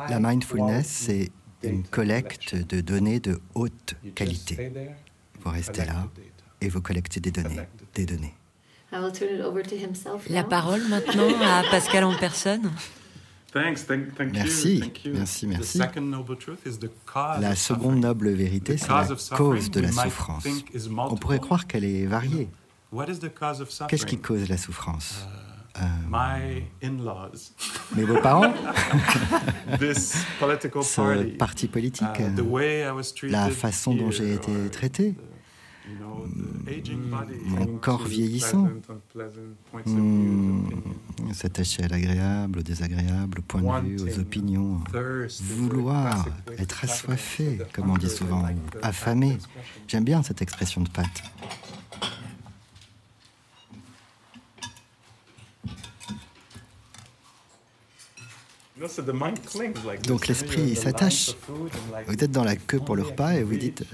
La 0.08 0.20
mindfulness, 0.20 0.86
c'est 0.86 1.30
une 1.62 1.84
collecte 1.84 2.54
de 2.54 2.80
données 2.80 3.20
de 3.20 3.40
haute 3.54 3.94
qualité. 4.14 4.70
Vous 5.40 5.50
restez 5.50 5.84
là 5.84 6.08
et 6.60 6.68
vous 6.68 6.80
collectez 6.80 7.20
des 7.20 7.30
données, 7.30 7.60
des 7.94 8.06
données. 8.06 8.34
La 10.30 10.44
parole 10.44 10.82
maintenant 10.88 11.28
à 11.42 11.62
Pascal 11.70 12.04
en 12.04 12.16
personne. 12.16 12.70
Merci, 14.32 14.92
merci, 15.06 15.46
merci. 15.46 15.78
La 17.40 17.54
seconde 17.54 18.00
noble 18.00 18.30
vérité, 18.30 18.76
c'est 18.76 18.88
la 18.88 19.06
cause 19.36 19.70
de 19.70 19.80
la 19.80 19.92
souffrance. 19.92 20.46
On 20.96 21.16
pourrait 21.16 21.38
croire 21.38 21.66
qu'elle 21.66 21.84
est 21.84 22.06
variée. 22.06 22.48
Qu'est-ce 23.88 24.06
qui 24.06 24.18
cause 24.18 24.48
la 24.48 24.56
souffrance? 24.56 25.26
Uh, 25.76 25.82
euh, 26.84 26.86
mes 27.96 28.04
beaux-parents, 28.04 28.54
ce 29.80 31.36
parti 31.36 31.66
politique, 31.66 32.06
uh, 32.20 33.26
la 33.26 33.50
façon 33.50 33.92
dont 33.92 34.12
j'ai 34.12 34.34
été 34.34 34.52
traité, 34.70 35.16
mon 37.46 37.78
corps 37.78 38.04
vieillissant, 38.04 38.68
s'attacher 41.32 41.84
à 41.84 41.88
l'agréable, 41.88 42.60
au 42.60 42.62
désagréable, 42.62 43.40
au 43.40 43.42
point 43.42 43.82
de 43.82 43.88
vue, 43.88 44.00
aux 44.00 44.18
opinions, 44.18 44.80
vouloir, 45.42 46.26
être 46.58 46.84
assoiffé, 46.84 47.58
comme 47.72 47.90
on 47.90 47.98
dit 47.98 48.10
souvent, 48.10 48.46
affamé. 48.82 49.38
J'aime 49.88 50.04
bien 50.04 50.22
cette 50.22 50.42
expression 50.42 50.80
de 50.80 50.88
Pat. 50.88 51.06
Donc 60.06 60.26
l'esprit 60.26 60.76
s'attache. 60.76 61.34
Vous 62.06 62.14
êtes 62.14 62.32
dans 62.32 62.44
la 62.44 62.56
queue 62.56 62.80
pour 62.80 62.96
le 62.96 63.02
repas 63.02 63.34
et 63.34 63.42
vous 63.42 63.56
dites 63.56 63.84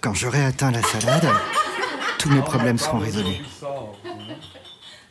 quand 0.00 0.14
j'aurai 0.14 0.44
atteint 0.44 0.70
la 0.70 0.82
salade, 0.82 1.28
tous 2.18 2.30
mes 2.30 2.42
problèmes 2.42 2.78
seront 2.78 2.98
résolus. 2.98 3.40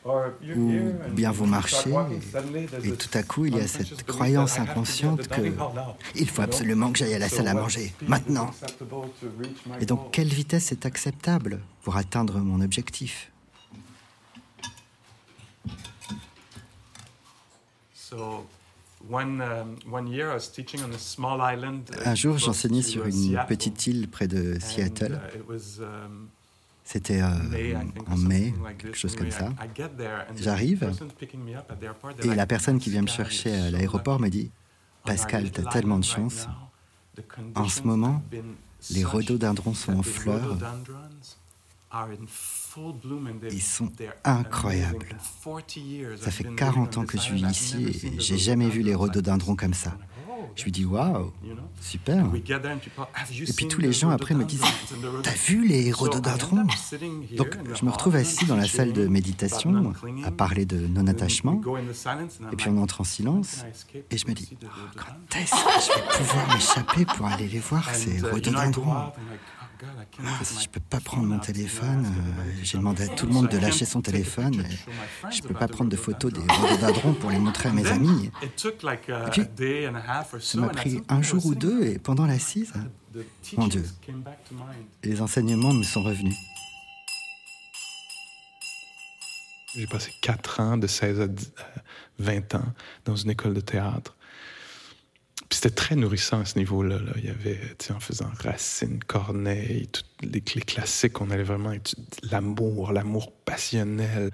Ou 0.04 0.94
bien 1.12 1.32
vous 1.32 1.46
marchez 1.46 1.94
et, 2.84 2.92
tout 2.94 3.16
à 3.16 3.22
coup 3.22 3.46
il 3.46 3.56
y 3.56 3.60
a 3.60 3.68
cette 3.68 4.04
croyance 4.04 4.58
inconsciente 4.58 5.28
que 5.28 5.54
il 6.16 6.28
faut 6.28 6.42
absolument 6.42 6.92
que 6.92 6.98
j'aille 6.98 7.14
à 7.14 7.20
la 7.20 7.30
salle 7.30 7.48
à 7.48 7.54
manger, 7.54 7.94
maintenant. 8.08 8.50
Et 9.80 9.86
donc 9.86 10.12
quelle 10.12 10.30
vitesse 10.30 10.72
est 10.72 10.88
acceptable 10.88 11.60
pour 11.84 11.98
atteindre 11.98 12.40
mon 12.40 12.62
objectif? 12.62 13.32
Un 22.06 22.16
jour, 22.16 22.38
j'enseignais 22.38 22.82
sur 22.82 23.06
une 23.06 23.40
petite 23.48 23.88
île 23.88 24.08
près 24.08 24.28
de 24.28 24.58
Seattle. 24.60 25.20
Uh, 25.50 25.84
um, 25.84 26.28
C'était 26.84 27.22
euh, 27.22 27.76
en 28.08 28.18
mai, 28.18 28.54
quelque 28.78 28.98
chose 28.98 29.16
comme 29.16 29.32
ça. 29.32 29.50
J'arrive. 30.36 30.92
et 32.24 32.36
la 32.36 32.46
personne 32.46 32.80
qui 32.80 32.90
vient 32.90 33.02
me 33.02 33.08
chercher 33.08 33.54
à 33.56 33.72
l'aéroport 33.72 34.20
me 34.20 34.30
dit 34.30 34.52
Pascal, 35.06 35.52
tu 35.52 35.62
as 35.62 35.66
tellement 35.66 36.00
de 36.00 36.06
chance. 36.06 36.48
En 37.56 37.68
ce 37.68 37.84
moment, 37.84 38.24
les 38.92 39.04
rhododendrons 39.04 39.74
sont 39.74 39.94
en 39.94 40.04
fleurs 40.04 40.58
ils 43.52 43.62
sont 43.62 43.92
incroyables. 44.24 45.08
Ça 46.18 46.32
fait 46.32 46.56
40 46.56 46.98
ans 46.98 47.06
que 47.06 47.18
je 47.18 47.24
suis 47.24 47.42
ici 47.42 47.86
et 48.04 48.20
j'ai 48.20 48.38
jamais 48.38 48.70
vu 48.70 48.82
les 48.82 48.96
rhododendrons 48.96 49.56
comme 49.56 49.74
ça. 49.74 49.98
Je 50.56 50.64
lui 50.64 50.72
dis 50.72 50.86
waouh, 50.86 51.32
super. 51.80 52.26
Et 52.34 53.54
puis 53.56 53.68
tous 53.68 53.82
les 53.82 53.94
gens 53.94 54.10
après 54.10 54.34
me 54.34 54.44
disent 54.44 54.62
T'as 55.24 55.36
vu 55.36 55.68
les 55.68 55.92
rhododendrons? 55.92 56.66
Donc 57.38 57.58
je 57.76 57.86
me 57.86 57.92
retrouve 57.92 58.16
assis 58.16 58.46
dans 58.46 58.56
la 58.56 58.68
salle 58.68 58.94
de 58.94 59.08
méditation 59.08 59.94
à 60.24 60.32
parler 60.32 60.66
de 60.66 60.88
non-attachement. 60.88 61.62
Et 62.52 62.56
puis 62.56 62.70
on 62.70 62.82
entre 62.82 63.02
en 63.02 63.04
silence 63.04 63.66
et 64.10 64.18
je 64.18 64.28
me 64.28 64.34
dis 64.34 64.50
oh, 64.64 64.68
Quand 64.96 65.38
est-ce 65.38 65.52
que 65.52 65.94
je 65.94 66.00
vais 66.00 66.18
pouvoir 66.18 66.56
m'échapper 66.56 67.06
pour 67.06 67.26
aller 67.28 67.48
les 67.48 67.60
voir, 67.60 67.94
ces 67.94 68.20
rhododendrons? 68.20 69.12
Je 69.82 70.64
ne 70.64 70.68
peux 70.68 70.80
pas 70.80 71.00
prendre 71.00 71.28
mon 71.28 71.40
téléphone. 71.40 72.06
Euh, 72.06 72.52
j'ai 72.64 72.78
demandé 72.78 73.04
à 73.04 73.08
tout 73.08 73.26
le 73.26 73.34
monde 73.34 73.50
de 73.50 73.58
lâcher 73.58 73.86
son 73.86 74.02
téléphone. 74.02 74.64
Je 75.32 75.42
ne 75.42 75.48
peux 75.48 75.54
pas 75.54 75.68
prendre 75.68 75.90
de 75.90 75.96
photos 75.96 76.32
des 76.32 76.42
rhododendrons 76.42 77.14
pour 77.14 77.32
les 77.32 77.40
montrer 77.40 77.70
à 77.70 77.74
mes 77.74 77.88
amis. 77.88 78.32
Et 78.44 78.48
puis, 79.32 79.44
ça 80.40 80.60
m'a 80.60 80.70
pris 80.70 81.02
un 81.10 81.22
jour 81.22 81.46
ou 81.46 81.56
deux 81.56 81.84
et 81.84 82.00
pendant 82.00 82.26
l'assise, 82.26 82.74
mon 83.58 83.68
Dieu, 83.68 83.84
les 85.04 85.22
enseignements 85.22 85.74
me 85.74 85.84
sont 85.84 86.04
revenus. 86.04 86.36
J'ai 89.76 89.88
passé 89.88 90.12
4 90.22 90.60
ans, 90.60 90.78
de 90.78 90.86
16 90.86 91.22
à 91.22 91.28
20 92.20 92.56
ans, 92.56 92.74
dans 93.06 93.16
une 93.16 93.32
école 93.32 93.54
de 93.54 93.62
théâtre 93.62 94.18
c'était 95.54 95.70
très 95.70 95.96
nourrissant 95.96 96.42
à 96.42 96.46
ce 96.46 96.58
niveau-là. 96.58 97.00
Il 97.18 97.26
y 97.26 97.30
avait, 97.30 97.60
en 97.90 98.00
faisant 98.00 98.30
Racine, 98.40 99.04
Corneille, 99.04 99.88
tous 99.88 100.04
les, 100.22 100.44
les 100.56 100.62
classiques, 100.62 101.20
on 101.22 101.30
allait 101.30 101.44
vraiment 101.44 101.72
étudier 101.72 102.04
l'amour, 102.32 102.92
l'amour 102.92 103.32
passionnel. 103.44 104.32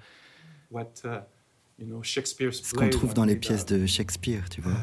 Uh, 0.72 0.84
ce 1.80 2.74
qu'on 2.74 2.90
trouve 2.90 3.14
dans 3.14 3.26
les 3.26 3.36
pièces 3.36 3.66
de 3.66 3.86
Shakespeare, 3.86 4.50
tu 4.50 4.62
vois. 4.62 4.74
Euh, 4.74 4.76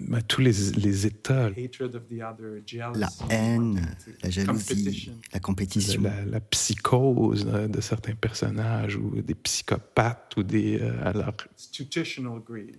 bah, 0.00 0.22
tous 0.22 0.40
les, 0.40 0.52
les, 0.76 1.06
états. 1.06 1.50
La 1.50 3.08
haine, 3.28 3.96
la 4.22 4.30
jalousie, 4.30 5.12
la 5.32 5.40
compétition. 5.40 6.02
La, 6.26 6.40
psychose 6.40 7.46
de 7.46 7.80
certains 7.80 8.14
personnages 8.14 8.96
ou 8.96 9.20
des 9.22 9.34
psychopathes 9.34 10.34
ou 10.36 10.42
des. 10.42 10.80
Euh, 10.80 10.92
alors... 11.04 11.34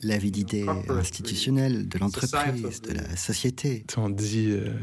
L'avidité 0.04 0.66
institutionnelle 0.90 1.88
de 1.88 2.00
l'entreprise, 2.00 2.82
de 2.82 2.94
la 2.94 3.16
société. 3.16 3.86
On 3.98 4.10
dit. 4.10 4.52
Euh, 4.52 4.74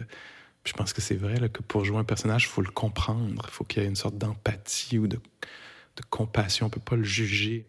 je 0.64 0.72
pense 0.74 0.92
que 0.92 1.00
c'est 1.00 1.14
vrai 1.14 1.40
là, 1.40 1.48
que 1.48 1.62
pour 1.62 1.84
jouer 1.84 1.98
un 1.98 2.04
personnage, 2.04 2.44
il 2.44 2.48
faut 2.48 2.60
le 2.60 2.70
comprendre. 2.70 3.46
Il 3.48 3.52
faut 3.52 3.64
qu'il 3.64 3.82
y 3.82 3.86
ait 3.86 3.88
une 3.88 3.96
sorte 3.96 4.18
d'empathie 4.18 4.98
ou 4.98 5.06
de, 5.06 5.16
de 5.16 6.02
compassion. 6.10 6.66
On 6.66 6.68
ne 6.68 6.74
peut 6.74 6.80
pas 6.80 6.96
le 6.96 7.04
juger. 7.04 7.66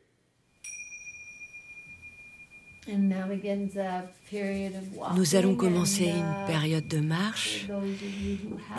Nous 5.15 5.35
allons 5.35 5.55
commencer 5.55 6.09
une 6.09 6.45
période 6.47 6.87
de 6.87 6.99
marche 6.99 7.67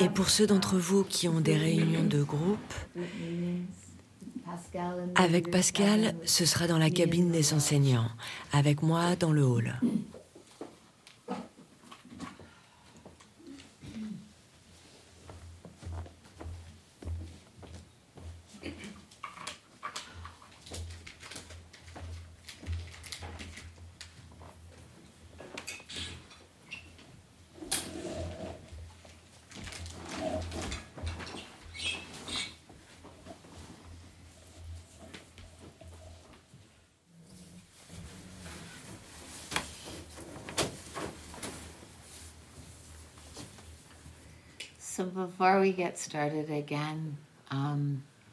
et 0.00 0.08
pour 0.08 0.30
ceux 0.30 0.46
d'entre 0.46 0.76
vous 0.76 1.04
qui 1.04 1.28
ont 1.28 1.40
des 1.40 1.56
réunions 1.56 2.04
de 2.04 2.22
groupe, 2.22 2.74
avec 5.14 5.50
Pascal, 5.50 6.14
ce 6.24 6.44
sera 6.44 6.66
dans 6.66 6.78
la 6.78 6.90
cabine 6.90 7.30
des 7.30 7.52
enseignants, 7.54 8.08
avec 8.52 8.82
moi 8.82 9.16
dans 9.16 9.32
le 9.32 9.44
hall. 9.44 9.80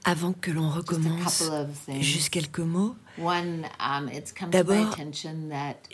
Avant 0.04 0.34
que 0.34 0.52
l'on 0.52 0.70
recommence, 0.70 1.44
juste 2.00 2.30
quelques 2.30 2.60
mots. 2.60 2.96
Um, 3.20 3.64
D'abord, 4.52 4.96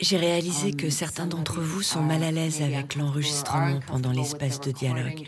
j'ai 0.00 0.16
réalisé 0.16 0.72
que 0.72 0.86
um, 0.86 0.90
certains 0.90 1.26
d'entre 1.26 1.60
vous 1.60 1.82
sont 1.82 2.02
mal 2.02 2.22
à 2.22 2.30
l'aise 2.30 2.62
avec 2.62 2.96
l'enregistrement 2.96 3.80
pendant 3.86 4.12
l'espace 4.12 4.60
de 4.60 4.70
dialogue. 4.72 5.24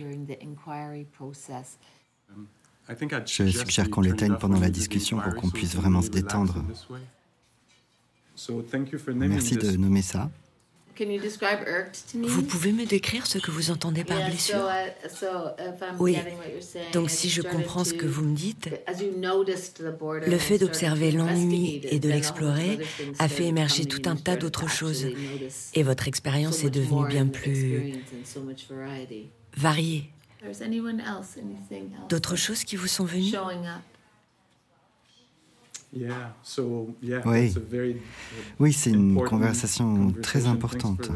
Je 3.27 3.49
suggère 3.49 3.90
qu'on 3.90 4.01
l'éteigne 4.03 4.37
pendant 4.38 4.61
la 4.61 4.70
discussion 4.70 5.18
pour 5.18 5.35
qu'on 5.35 5.51
puisse 5.51 5.75
vraiment 5.75 6.03
se 6.03 6.11
détendre. 6.11 6.62
Merci 9.14 9.57
de 9.57 9.77
nommer 9.77 10.03
ça. 10.03 10.31
Vous 12.15 12.43
pouvez 12.43 12.73
me 12.73 12.87
décrire 12.87 13.27
ce 13.27 13.39
que 13.39 13.51
vous 13.51 13.71
entendez 13.71 14.05
par 14.05 14.25
blessure? 14.27 14.69
uh, 14.69 15.95
Oui. 15.99 16.17
Donc 16.93 17.11
si 17.11 17.29
je 17.29 17.43
comprends 17.43 17.85
ce 17.85 17.95
que 17.95 18.07
vous 18.07 18.23
me 18.23 18.35
dites, 18.35 18.71
le 20.27 20.39
fait 20.39 20.59
d'observer 20.59 21.11
l'ennui 21.13 21.81
et 21.85 21.99
de 21.99 22.09
l'explorer 22.09 22.79
a 23.19 23.29
fait 23.29 23.45
émerger 23.45 23.87
tout 23.87 24.03
un 24.07 24.17
tas 24.17 24.37
d'autres 24.37 24.69
choses. 24.69 25.07
Et 25.75 25.83
votre 25.83 26.09
expérience 26.09 26.65
est 26.65 26.71
devenue 26.71 27.07
bien 27.07 27.27
plus 27.27 27.95
variée. 29.57 30.11
D'autres 32.09 32.37
choses 32.37 32.65
qui 32.65 32.77
vous 32.77 32.87
sont 32.87 33.05
venues? 33.05 33.33
Oui, 35.94 37.55
oui 38.59 38.72
c'est 38.72 38.90
une 38.90 39.22
conversation 39.25 40.12
très 40.22 40.46
importante. 40.46 41.11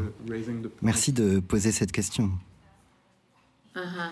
Merci 0.81 1.13
de 1.13 1.39
poser 1.39 1.71
cette 1.71 1.91
question. 1.91 2.31
Uh-huh. 3.75 4.11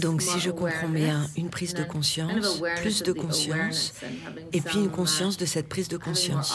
Donc 0.00 0.22
si 0.22 0.40
je 0.40 0.50
comprends 0.50 0.88
bien, 0.88 1.26
une 1.36 1.48
prise 1.48 1.74
de 1.74 1.82
conscience, 1.82 2.60
plus 2.76 3.02
de 3.02 3.12
conscience, 3.12 3.94
et 4.52 4.60
puis 4.60 4.78
une 4.78 4.90
conscience 4.90 5.36
de 5.36 5.46
cette 5.46 5.68
prise 5.68 5.88
de 5.88 5.96
conscience, 5.96 6.54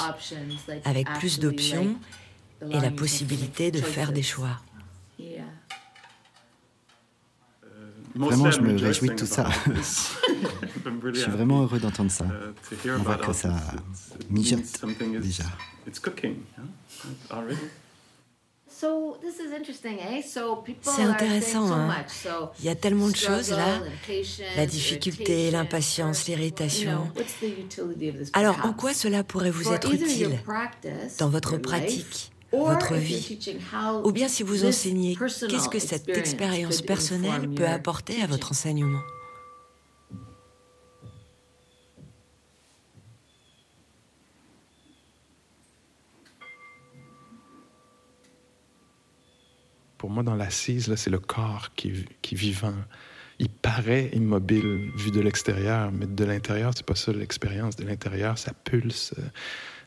avec 0.86 1.08
plus 1.20 1.40
d'options 1.40 1.96
et 2.70 2.80
la 2.80 2.92
possibilité 2.92 3.72
de 3.72 3.82
faire 3.82 4.12
des 4.12 4.24
choix. 4.24 4.62
Vraiment, 8.14 8.52
je 8.52 8.60
me 8.60 8.78
réjouis 8.78 9.10
de 9.10 9.16
tout 9.16 9.26
ça. 9.26 9.50
je 11.14 11.20
suis 11.20 11.32
vraiment 11.32 11.64
heureux 11.64 11.80
d'entendre 11.80 12.12
ça. 12.12 12.26
On 12.86 13.04
voit 13.04 13.18
que 13.18 13.34
ça 13.34 13.56
mijote 14.30 14.62
déjà. 15.22 15.44
C'est 20.82 21.04
intéressant, 21.04 21.72
hein? 21.72 21.96
Il 22.60 22.66
y 22.66 22.70
a 22.70 22.76
tellement 22.76 23.10
de 23.10 23.16
choses 23.16 23.52
là. 23.52 23.80
La 24.56 24.66
difficulté, 24.66 25.52
l'impatience, 25.52 26.28
l'irritation. 26.28 27.12
Alors, 28.34 28.66
en 28.66 28.74
quoi 28.74 28.94
cela 28.94 29.24
pourrait 29.24 29.52
vous 29.52 29.72
être 29.72 29.94
utile 29.94 30.40
dans 31.20 31.30
votre 31.30 31.58
pratique 31.58 32.32
votre 32.54 32.96
vie, 32.96 33.40
ou 34.04 34.12
bien 34.12 34.28
si 34.28 34.44
vous 34.44 34.66
enseignez 34.66 35.16
qu'est-ce 35.16 35.70
que 35.70 35.80
cette 35.80 36.10
expérience 36.10 36.82
personnelle 36.82 37.50
peut 37.50 37.68
apporter 37.68 38.22
à 38.22 38.28
votre 38.28 38.52
enseignement? 38.52 39.00
Pour 50.02 50.10
moi, 50.10 50.24
dans 50.24 50.34
l'assise, 50.34 50.92
c'est 50.96 51.12
le 51.12 51.20
corps 51.20 51.76
qui, 51.76 52.08
qui 52.24 52.34
est 52.34 52.38
vivant. 52.40 52.74
Il 53.38 53.50
paraît 53.50 54.10
immobile 54.14 54.90
vu 54.96 55.12
de 55.12 55.22
l'extérieur, 55.22 55.92
mais 55.92 56.08
de 56.08 56.24
l'intérieur, 56.26 56.72
c'est 56.76 56.88
pas 56.88 56.96
ça 56.96 57.14
l'expérience. 57.14 57.76
De 57.76 57.86
l'intérieur, 57.86 58.40
ça 58.40 58.52
pulse, 58.52 59.14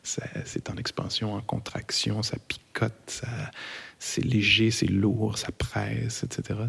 c'est 0.03 0.69
en 0.69 0.77
expansion, 0.77 1.33
en 1.33 1.41
contraction, 1.41 2.23
ça 2.23 2.37
picote, 2.47 3.23
c'est 3.99 4.23
léger, 4.23 4.71
c'est 4.71 4.87
lourd, 4.87 5.37
ça 5.37 5.51
presse, 5.51 6.23
etc. 6.23 6.61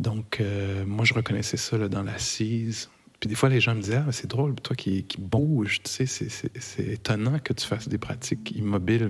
Donc, 0.00 0.40
euh, 0.40 0.84
moi, 0.84 1.04
je 1.04 1.14
reconnaissais 1.14 1.56
ça 1.56 1.78
là, 1.78 1.88
dans 1.88 2.02
l'assise. 2.02 2.90
Puis 3.20 3.28
des 3.28 3.36
fois, 3.36 3.48
les 3.48 3.60
gens 3.60 3.76
me 3.76 3.80
disaient, 3.80 4.02
ah, 4.04 4.10
c'est 4.10 4.26
drôle, 4.26 4.56
toi 4.56 4.74
qui, 4.74 5.04
qui 5.04 5.20
bouge, 5.20 5.82
tu 5.84 6.04
sais, 6.04 6.28
c'est 6.58 6.84
étonnant 6.84 7.38
que 7.38 7.52
tu 7.52 7.64
fasses 7.64 7.86
des 7.86 7.98
pratiques 7.98 8.50
immobiles. 8.56 9.08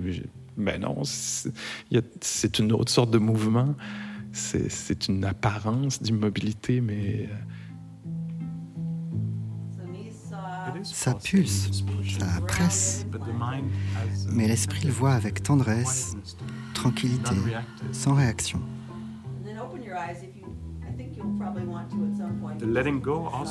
Ben 0.57 0.81
non, 0.81 1.01
c'est 1.03 2.59
une 2.59 2.71
autre 2.71 2.91
sorte 2.91 3.11
de 3.11 3.17
mouvement. 3.17 3.75
C'est 4.31 5.07
une 5.07 5.23
apparence 5.25 6.01
d'immobilité, 6.01 6.81
mais... 6.81 7.29
Ça 10.83 11.13
pulse, 11.13 11.69
ça 12.19 12.41
presse. 12.47 13.05
Mais 14.29 14.47
l'esprit 14.47 14.85
le 14.85 14.91
voit 14.91 15.13
avec 15.13 15.41
tendresse, 15.41 16.15
tranquillité, 16.73 17.35
sans 17.91 18.13
réaction. 18.13 18.61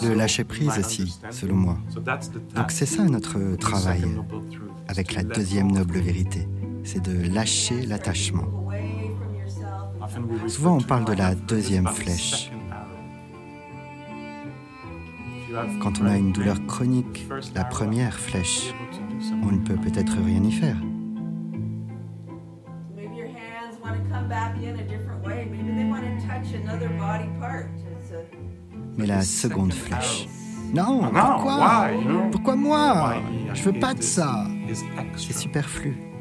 Le 0.02 0.14
lâcher 0.14 0.44
prise 0.44 0.78
aussi, 0.78 1.18
selon 1.30 1.56
moi. 1.56 1.78
Donc 2.54 2.70
c'est 2.70 2.86
ça 2.86 3.04
notre 3.04 3.56
travail 3.56 4.04
avec 4.88 5.14
la 5.14 5.22
deuxième 5.22 5.72
noble 5.72 5.98
vérité, 5.98 6.46
c'est 6.84 7.02
de 7.02 7.34
lâcher 7.34 7.86
l'attachement. 7.86 8.46
Souvent 10.46 10.76
on 10.76 10.82
parle 10.82 11.06
de 11.06 11.14
la 11.14 11.34
deuxième 11.34 11.88
flèche. 11.88 12.52
Quand 15.80 16.00
on 16.00 16.06
a 16.06 16.16
une 16.16 16.32
douleur 16.32 16.64
chronique, 16.66 17.26
la 17.54 17.64
première 17.64 18.14
flèche, 18.14 18.74
on 19.42 19.52
ne 19.52 19.58
peut 19.58 19.76
peut-être 19.76 20.16
rien 20.24 20.42
y 20.42 20.52
faire. 20.52 20.76
Mais 28.96 29.06
la 29.06 29.22
seconde 29.22 29.72
flèche. 29.72 30.28
Non, 30.74 31.10
pourquoi? 31.12 31.88
Pourquoi 32.32 32.56
moi? 32.56 33.14
Je 33.54 33.62
veux 33.62 33.78
pas 33.78 33.94
de 33.94 34.02
ça. 34.02 34.46
C'est 35.16 35.32
superflu 35.32 36.13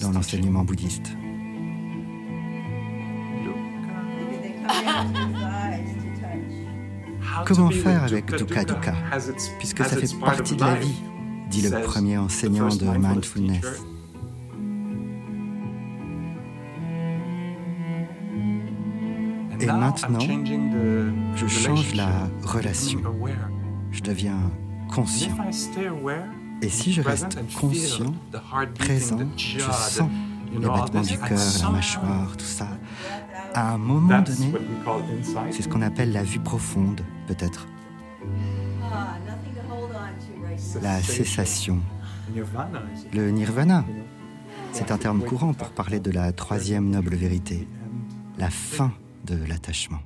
dans 0.00 0.12
l'enseignement 0.12 0.64
bouddhiste. 0.64 1.12
Comment 7.46 7.70
faire 7.70 8.04
avec 8.04 8.26
Dukkha 8.26 8.64
Dukkha 8.64 8.94
Puisque 9.58 9.84
ça 9.84 9.96
fait 9.96 10.18
partie 10.18 10.56
de 10.56 10.60
la 10.60 10.74
vie, 10.74 11.02
dit 11.50 11.62
le 11.62 11.82
premier 11.82 12.18
enseignant 12.18 12.68
de 12.68 12.86
mindfulness. 12.86 13.84
Et 19.60 19.66
maintenant, 19.66 20.20
je 21.34 21.46
change 21.46 21.94
la 21.94 22.28
relation. 22.44 23.00
Je 23.90 24.00
deviens 24.00 24.38
conscient. 24.94 25.34
Et 26.60 26.68
si 26.68 26.92
je 26.92 27.02
reste 27.02 27.38
conscient, 27.54 28.14
présent, 28.78 29.18
je 29.36 29.60
sens 29.60 30.08
les 30.52 30.66
battements 30.66 31.02
du 31.02 31.18
cœur, 31.18 31.38
la 31.62 31.70
mâchoire, 31.70 32.36
tout 32.36 32.44
ça. 32.44 32.68
À 33.54 33.74
un 33.74 33.78
moment 33.78 34.22
donné, 34.22 34.52
c'est 35.50 35.62
ce 35.62 35.68
qu'on 35.68 35.82
appelle 35.82 36.12
la 36.12 36.22
vue 36.22 36.40
profonde, 36.40 37.00
peut-être. 37.26 37.66
La 40.82 41.00
cessation. 41.02 41.80
Le 43.12 43.30
nirvana. 43.30 43.84
C'est 44.72 44.90
un 44.90 44.98
terme 44.98 45.22
courant 45.22 45.54
pour 45.54 45.70
parler 45.70 46.00
de 46.00 46.10
la 46.10 46.32
troisième 46.32 46.90
noble 46.90 47.14
vérité, 47.14 47.66
la 48.36 48.50
fin 48.50 48.92
de 49.24 49.36
l'attachement. 49.48 50.00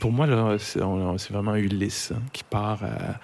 Pour 0.00 0.12
moi, 0.12 0.26
c'est, 0.58 0.80
vraiment 0.80 1.54
Ulysse 1.54 2.12
hein, 2.14 2.22
qui 2.32 2.44
part 2.44 2.82
à. 2.84 3.18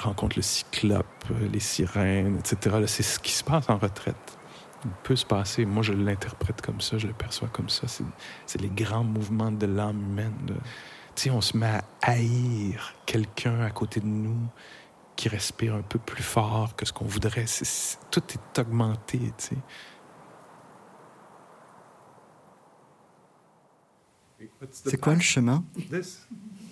Rencontre 0.00 0.36
le 0.36 0.42
cyclope, 0.42 1.26
les 1.52 1.60
sirènes, 1.60 2.38
etc. 2.38 2.76
c'est 2.86 3.02
ce 3.02 3.18
qui 3.18 3.32
se 3.32 3.44
passe 3.44 3.68
en 3.68 3.76
retraite. 3.76 4.38
Il 4.86 4.90
peut 5.02 5.16
se 5.16 5.26
passer. 5.26 5.66
Moi, 5.66 5.82
je 5.82 5.92
l'interprète 5.92 6.62
comme 6.62 6.80
ça, 6.80 6.96
je 6.96 7.06
le 7.06 7.12
perçois 7.12 7.48
comme 7.48 7.68
ça. 7.68 7.86
C'est, 7.86 8.60
les 8.60 8.70
grands 8.70 9.04
mouvements 9.04 9.52
de 9.52 9.66
l'âme 9.66 10.00
humaine. 10.00 10.56
On 11.30 11.40
se 11.42 11.56
met 11.56 11.66
à 11.66 11.84
haïr 12.02 12.94
quelqu'un 13.04 13.60
à 13.60 13.70
côté 13.70 14.00
de 14.00 14.06
nous 14.06 14.48
qui 15.14 15.28
respire 15.28 15.74
un 15.74 15.82
peu 15.82 15.98
plus 15.98 16.22
fort 16.22 16.74
que 16.74 16.86
ce 16.86 16.92
qu'on 16.92 17.04
voudrait. 17.04 17.44
tout 18.10 18.22
est 18.32 18.58
augmenté, 18.58 19.20
C'est 24.72 25.00
quoi 25.00 25.14
le 25.14 25.20
chemin? 25.20 25.64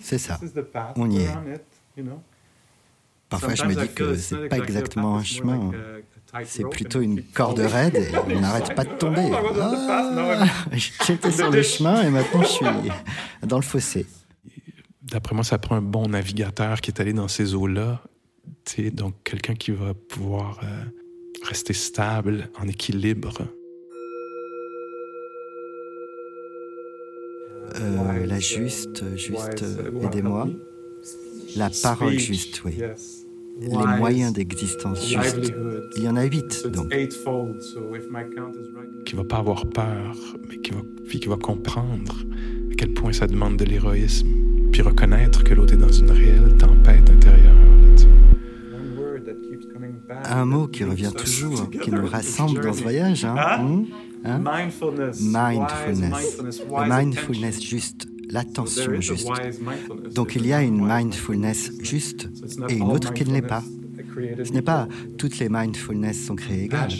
C'est 0.01 0.17
ça. 0.17 0.39
On 0.95 1.09
y 1.09 1.23
est. 1.23 1.29
Parfois, 3.29 3.55
je 3.55 3.63
me 3.65 3.73
dis 3.73 3.93
que 3.93 4.15
c'est 4.15 4.47
pas 4.47 4.57
exactement 4.57 5.17
un 5.17 5.23
chemin. 5.23 5.71
C'est 6.45 6.67
plutôt 6.67 7.01
une 7.01 7.23
corde 7.23 7.59
raide 7.59 7.95
et 7.95 8.35
on 8.35 8.39
n'arrête 8.41 8.75
pas 8.75 8.85
de 8.85 8.93
tomber. 8.95 9.31
Ah, 9.33 10.45
J'étais 10.71 11.31
sur 11.31 11.51
le 11.51 11.61
chemin 11.61 12.01
et 12.01 12.09
maintenant 12.09 12.41
je 12.41 12.47
suis 12.47 12.65
dans 13.43 13.57
le 13.57 13.63
fossé. 13.63 14.07
D'après 15.01 15.35
moi, 15.35 15.43
ça 15.43 15.59
prend 15.59 15.75
un 15.75 15.81
bon 15.81 16.07
navigateur 16.07 16.81
qui 16.81 16.89
est 16.89 16.99
allé 16.99 17.13
dans 17.13 17.27
ces 17.27 17.53
eaux-là. 17.53 18.01
Donc, 18.93 19.15
quelqu'un 19.23 19.53
qui 19.53 19.71
va 19.71 19.93
pouvoir 19.93 20.59
euh, 20.63 20.83
rester 21.43 21.73
stable, 21.73 22.49
en 22.59 22.67
équilibre. 22.67 23.33
Euh, 27.75 28.25
la 28.25 28.39
juste, 28.39 29.03
juste, 29.15 29.65
aidez-moi. 30.03 30.47
La 31.55 31.69
parole 31.81 32.17
juste, 32.19 32.63
oui. 32.63 32.75
Les 33.59 33.97
moyens 33.97 34.33
d'existence 34.33 35.07
juste. 35.07 35.53
Il 35.97 36.03
y 36.03 36.07
en 36.07 36.15
a 36.15 36.23
huit, 36.23 36.65
donc. 36.67 36.91
Qui 39.05 39.15
va 39.15 39.23
pas 39.23 39.37
avoir 39.37 39.65
peur, 39.67 40.15
mais 40.49 40.57
qui 40.57 40.71
va, 40.71 40.81
qui 41.07 41.27
va 41.27 41.37
comprendre 41.37 42.15
à 42.71 42.75
quel 42.75 42.93
point 42.93 43.13
ça 43.13 43.27
demande 43.27 43.57
de 43.57 43.65
l'héroïsme, 43.65 44.27
puis 44.71 44.81
reconnaître 44.81 45.43
que 45.43 45.53
l'autre 45.53 45.73
est 45.73 45.77
dans 45.77 45.91
une 45.91 46.11
réelle 46.11 46.57
tempête 46.57 47.09
intérieure. 47.09 47.53
Un 50.25 50.45
mot 50.45 50.67
qui 50.67 50.83
revient 50.83 51.11
toujours, 51.15 51.69
qui 51.69 51.91
nous 51.91 52.05
rassemble 52.05 52.61
dans 52.61 52.73
ce 52.73 52.81
voyage, 52.81 53.25
hein? 53.25 53.61
Hmm? 53.61 53.85
Hein? 54.23 54.39
Mindfulness. 54.39 55.21
Mindfulness. 55.21 56.35
Mindfulness 56.87 57.61
juste, 57.61 58.07
l'attention 58.29 58.99
juste. 59.01 59.29
Donc 60.13 60.35
il 60.35 60.47
y 60.47 60.53
a 60.53 60.61
une 60.61 60.85
mindfulness 60.85 61.71
juste 61.81 62.29
et 62.69 62.75
une 62.75 62.91
autre 62.91 63.13
qui 63.13 63.25
ne 63.25 63.33
l'est 63.33 63.41
pas. 63.41 63.63
Ce 64.43 64.51
n'est 64.51 64.61
pas 64.61 64.87
toutes 65.17 65.39
les 65.39 65.49
mindfulness 65.49 66.25
sont 66.25 66.35
créées 66.35 66.65
égales. 66.65 66.91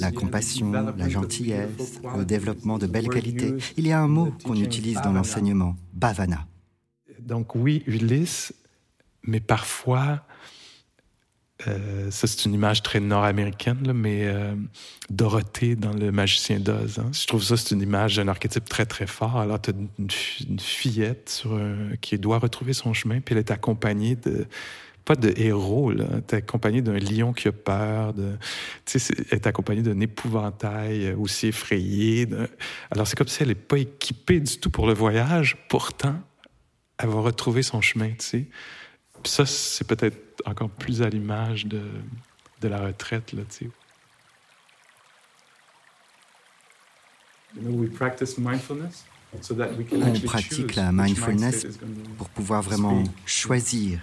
La 0.00 0.12
compassion, 0.12 0.72
la 0.96 1.08
gentillesse, 1.08 2.00
le 2.16 2.24
développement 2.24 2.78
de 2.78 2.86
belles 2.86 3.08
qualités. 3.08 3.54
Il 3.76 3.86
y 3.86 3.92
a 3.92 4.00
un 4.00 4.08
mot 4.08 4.32
qu'on 4.44 4.56
utilise 4.56 5.00
dans 5.02 5.12
l'enseignement, 5.12 5.76
bhavana. 5.92 6.46
Donc 7.20 7.54
oui, 7.54 7.82
Ulysse, 7.86 8.52
mais 9.24 9.40
parfois, 9.40 10.22
euh, 11.68 12.10
ça 12.10 12.26
c'est 12.26 12.44
une 12.44 12.54
image 12.54 12.82
très 12.82 13.00
nord-américaine, 13.00 13.92
mais 13.94 14.22
euh, 14.24 14.54
Dorothée 15.10 15.76
dans 15.76 15.92
Le 15.92 16.10
Magicien 16.12 16.60
d'Oz. 16.60 16.98
Hein. 16.98 17.10
Je 17.12 17.26
trouve 17.26 17.42
ça 17.42 17.56
c'est 17.56 17.74
une 17.74 17.82
image 17.82 18.16
d'un 18.16 18.28
archétype 18.28 18.68
très 18.68 18.86
très 18.86 19.06
fort. 19.06 19.38
Alors 19.38 19.60
tu 19.60 19.70
as 19.70 19.74
une, 19.98 20.60
fillette 20.60 21.44
qui 22.00 22.18
doit 22.18 22.38
retrouver 22.38 22.72
son 22.72 22.92
chemin, 22.92 23.20
puis 23.20 23.34
elle 23.34 23.40
est 23.40 23.50
accompagnée 23.50 24.16
de 24.16 24.46
pas 25.04 25.16
de 25.16 25.32
héros, 25.36 25.90
là. 25.90 26.20
T'es 26.26 26.36
accompagné 26.36 26.82
d'un 26.82 26.98
lion 26.98 27.32
qui 27.32 27.48
a 27.48 27.52
peur, 27.52 28.14
de, 28.14 28.36
tu 28.84 28.98
sais, 28.98 29.14
est 29.30 29.46
accompagné 29.46 29.82
d'un 29.82 29.98
épouvantail 29.98 31.06
euh, 31.06 31.16
aussi 31.16 31.48
effrayé. 31.48 32.28
Alors, 32.90 33.06
c'est 33.06 33.16
comme 33.16 33.28
si 33.28 33.42
elle 33.42 33.48
n'est 33.48 33.54
pas 33.54 33.78
équipée 33.78 34.40
du 34.40 34.58
tout 34.58 34.70
pour 34.70 34.86
le 34.86 34.94
voyage. 34.94 35.56
Pourtant, 35.68 36.14
elle 36.98 37.08
va 37.08 37.20
retrouver 37.20 37.62
son 37.62 37.80
chemin, 37.80 38.10
tu 38.10 38.24
sais. 38.24 38.46
Puis 39.22 39.32
ça, 39.32 39.46
c'est 39.46 39.86
peut-être 39.86 40.42
encore 40.46 40.70
plus 40.70 41.02
à 41.02 41.08
l'image 41.08 41.66
de, 41.66 41.82
de 42.60 42.68
la 42.68 42.80
retraite, 42.80 43.32
là, 43.32 43.42
tu 43.48 43.66
sais. 43.66 43.70
You 47.56 47.62
know, 47.62 47.72
we 47.72 47.88
practice 47.88 48.38
mindfulness. 48.38 49.04
On 49.32 50.20
pratique 50.24 50.74
la 50.74 50.90
mindfulness 50.90 51.66
pour 52.18 52.28
pouvoir 52.30 52.62
vraiment 52.62 53.04
choisir 53.24 54.00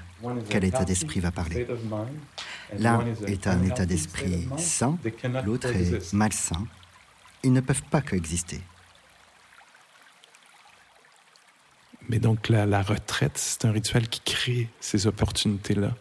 quel 0.50 0.64
état 0.64 0.86
d'esprit 0.86 1.20
va 1.20 1.32
parler. 1.32 1.68
L'un 2.78 3.06
est 3.26 3.48
un 3.48 3.62
état 3.64 3.86
d'esprit 3.86 4.48
sain, 4.58 4.98
l'autre 5.46 5.68
est 5.68 6.14
malsain. 6.14 6.66
Ils 7.44 7.54
ne 7.54 7.62
peuvent 7.62 7.84
pas 7.84 8.02
coexister. 8.02 8.62
Mais 12.10 12.20
donc 12.20 12.50
la, 12.50 12.65
la 12.65 12.82
retraite, 12.82 13.38
c'est 13.38 13.65
un 13.65 13.72
rituel 13.72 14.08
qui 14.08 14.22
crée 14.22 14.70
ces 14.80 15.08
opportunités-là. 15.08 15.93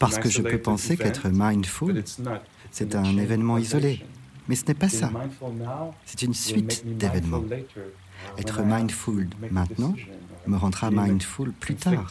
Parce 0.00 0.18
que 0.18 0.30
je 0.30 0.42
peux 0.42 0.58
penser 0.58 0.96
qu'être 0.96 1.28
mindful, 1.30 2.02
c'est 2.70 2.94
un 2.94 3.16
événement 3.18 3.58
isolé. 3.58 4.04
Mais 4.48 4.56
ce 4.56 4.66
n'est 4.66 4.74
pas 4.74 4.88
ça. 4.88 5.10
C'est 6.04 6.22
une 6.22 6.34
suite 6.34 6.84
d'événements. 6.96 7.44
Être 8.38 8.62
mindful 8.62 9.28
maintenant 9.50 9.94
me 10.46 10.56
rendra 10.56 10.90
mindful 10.90 11.52
plus 11.52 11.74
tard, 11.74 12.10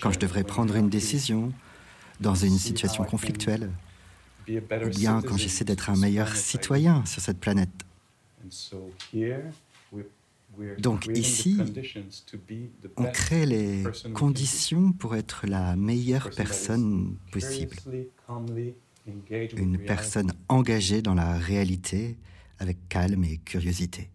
quand 0.00 0.12
je 0.12 0.18
devrais 0.18 0.44
prendre 0.44 0.74
une 0.76 0.88
décision 0.88 1.52
dans 2.20 2.34
une 2.34 2.58
situation 2.58 3.04
conflictuelle, 3.04 3.70
ou 4.48 4.88
bien 4.88 5.22
quand 5.22 5.36
j'essaie 5.36 5.64
d'être 5.64 5.90
un 5.90 5.96
meilleur 5.96 6.34
citoyen 6.36 7.04
sur 7.06 7.22
cette 7.22 7.38
planète. 7.38 7.70
Donc 10.78 11.06
ici, 11.14 11.58
on 12.96 13.04
crée 13.04 13.46
les 13.46 13.84
conditions 14.14 14.92
pour 14.92 15.16
être 15.16 15.46
la 15.46 15.76
meilleure 15.76 16.30
personne 16.30 17.16
possible 17.30 17.76
une 19.06 19.78
personne 19.78 20.32
engagée 20.48 21.02
dans 21.02 21.14
la 21.14 21.38
réalité 21.38 22.16
avec 22.58 22.88
calme 22.88 23.24
et 23.24 23.38
curiosité. 23.38 24.10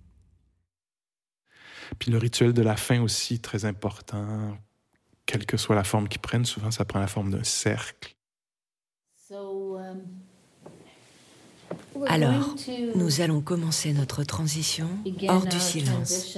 Puis 2.00 2.12
le 2.12 2.18
rituel 2.18 2.54
de 2.54 2.62
la 2.62 2.76
fin 2.76 3.02
aussi, 3.02 3.40
très 3.40 3.66
important, 3.66 4.58
quelle 5.26 5.46
que 5.46 5.58
soit 5.58 5.76
la 5.76 5.84
forme 5.84 6.08
qu'il 6.08 6.22
prenne, 6.22 6.46
souvent 6.46 6.72
ça 6.72 6.86
prend 6.86 7.00
la 7.00 7.08
forme 7.08 7.32
d'un 7.32 7.44
cercle. 7.44 8.16
Alors, 12.06 12.56
nous 12.96 13.22
allons 13.22 13.42
commencer 13.42 13.94
notre 13.94 14.24
transition 14.24 14.88
hors 15.28 15.46
du 15.46 15.60
silence. 15.60 16.38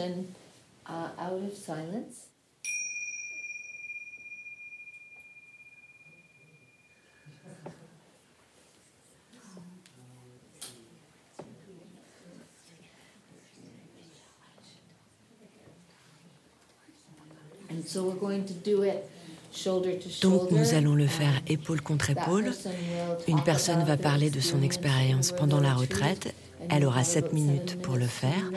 Donc 20.21 20.51
nous 20.51 20.73
allons 20.73 20.95
le 20.95 21.07
faire 21.07 21.41
épaule 21.47 21.81
contre 21.81 22.09
épaule. 22.09 22.53
Une 23.27 23.41
personne 23.43 23.83
va 23.83 23.97
parler 23.97 24.29
de 24.29 24.39
son 24.39 24.61
expérience 24.61 25.31
pendant 25.31 25.59
la 25.59 25.73
retraite. 25.73 26.33
Elle 26.69 26.85
aura 26.85 27.03
sept 27.03 27.33
minutes 27.33 27.81
pour 27.81 27.95
le 27.95 28.07
faire. 28.07 28.51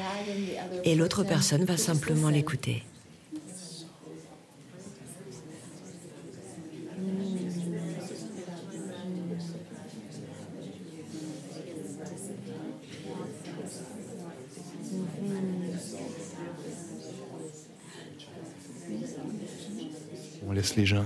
Et 0.85 0.95
l'autre 0.95 1.25
personne 1.25 1.65
va 1.65 1.77
simplement 1.77 2.29
l'écouter. 2.29 2.83
Les 20.77 20.87
gens 20.87 21.05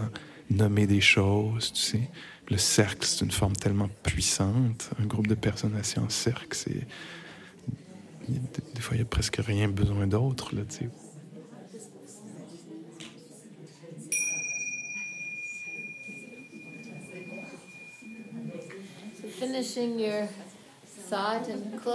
nommer 0.50 0.86
des 0.86 1.00
choses, 1.00 1.72
tu 1.72 1.80
sais. 1.80 2.10
Le 2.48 2.58
cercle, 2.58 3.04
c'est 3.06 3.24
une 3.24 3.30
forme 3.32 3.56
tellement 3.56 3.88
puissante. 4.02 4.90
Un 5.00 5.06
groupe 5.06 5.26
de 5.26 5.34
personnes 5.34 5.74
assis 5.76 5.98
en 5.98 6.08
cercle, 6.08 6.56
c'est... 6.56 6.86
Des 8.28 8.80
fois, 8.80 8.96
il 8.96 8.98
n'y 8.98 9.02
a 9.02 9.08
presque 9.08 9.36
rien 9.36 9.68
besoin 9.68 10.06
d'autre, 10.06 10.54
là, 10.54 10.62
tu 10.68 10.76
sais. 10.76 10.88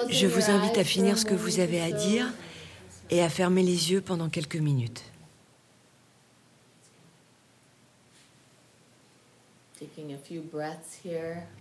Je 0.09 0.27
vous 0.27 0.49
invite 0.49 0.77
à 0.77 0.83
finir 0.83 1.17
ce 1.17 1.25
que 1.25 1.33
vous 1.33 1.59
avez 1.59 1.81
à 1.81 1.91
dire 1.91 2.31
et 3.09 3.21
à 3.21 3.29
fermer 3.29 3.63
les 3.63 3.91
yeux 3.91 4.01
pendant 4.01 4.29
quelques 4.29 4.55
minutes. 4.55 5.10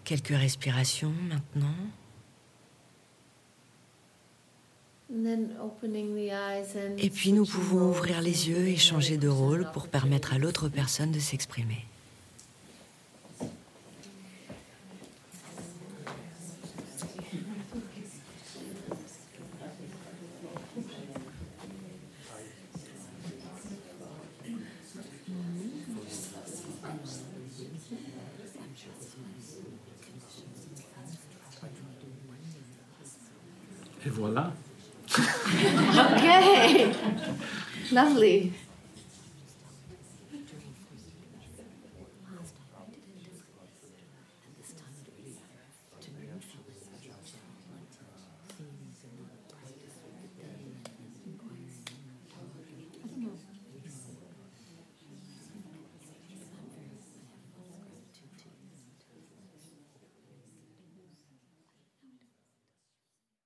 Quelques 0.04 0.28
respirations 0.28 1.12
maintenant. 1.28 1.74
Et 6.98 7.10
puis 7.10 7.32
nous 7.32 7.44
pouvons 7.44 7.88
ouvrir 7.88 8.20
les 8.20 8.48
yeux 8.48 8.68
et 8.68 8.76
changer 8.76 9.16
de 9.16 9.28
rôle 9.28 9.68
pour 9.72 9.88
permettre 9.88 10.32
à 10.32 10.38
l'autre 10.38 10.68
personne 10.68 11.10
de 11.10 11.18
s'exprimer. 11.18 11.84